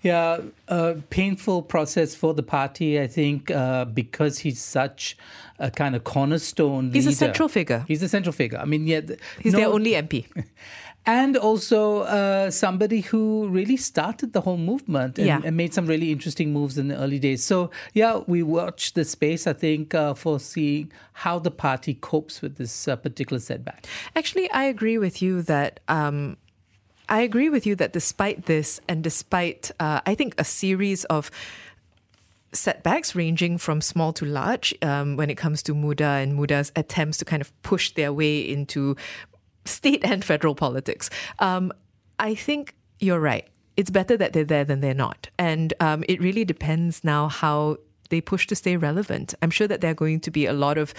[0.03, 5.17] Yeah, a painful process for the party, I think, uh, because he's such
[5.59, 7.85] a kind of cornerstone He's a central figure.
[7.87, 8.59] He's a central figure.
[8.59, 9.03] I mean, yeah.
[9.41, 10.25] He's their only MP.
[11.07, 15.41] and also uh, somebody who really started the whole movement and, Yeah.
[15.45, 17.43] and made some really interesting moves in the early days.
[17.43, 22.43] So, yeah, we watch the space, I think, uh, for seeing how the party copes
[22.43, 23.87] with this uh, particular setback.
[24.15, 25.81] Actually, I agree with you that.
[25.89, 26.37] Um,
[27.09, 31.29] I agree with you that despite this, and despite, uh, I think, a series of
[32.53, 37.19] setbacks ranging from small to large um, when it comes to Muda and Muda's attempts
[37.19, 38.97] to kind of push their way into
[39.71, 41.11] state and federal politics.
[41.39, 41.73] Um,
[42.19, 43.47] I think you're right.
[43.77, 45.31] It's better that they're there than they're not.
[45.39, 47.79] And um, it really depends now how
[48.11, 49.35] they push to stay relevant.
[49.41, 50.93] I'm sure that there are going to be a lot of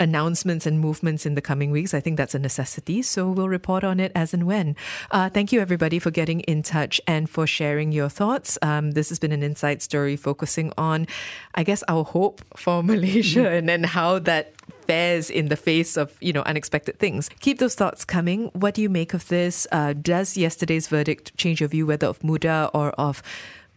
[0.00, 1.92] announcements and movements in the coming weeks.
[1.92, 3.02] I think that's a necessity.
[3.02, 4.76] So we'll report on it as and when.
[5.10, 8.58] Uh, thank you, everybody, for getting in touch and for sharing your thoughts.
[8.62, 11.06] Um, this has been an inside story focusing on,
[11.54, 14.54] I guess, our hope for Malaysia and, and how that
[14.84, 17.28] fares in the face of you know unexpected things.
[17.40, 18.50] Keep those thoughts coming.
[18.54, 19.66] What do you make of this?
[19.72, 23.22] Uh, does yesterday's verdict change your view whether of Muda or of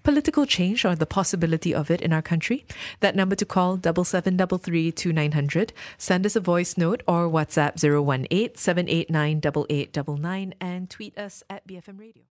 [0.04, 2.66] political change or the possibility of it in our country?
[3.00, 5.74] That number to call double seven double three two nine hundred.
[5.98, 12.00] Send us a voice note or WhatsApp 018 789 8899 and tweet us at BFM
[12.00, 12.24] Radio.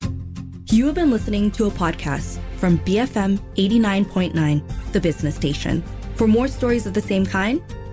[0.73, 5.83] You have been listening to a podcast from BFM 89.9, the business station.
[6.15, 7.61] For more stories of the same kind,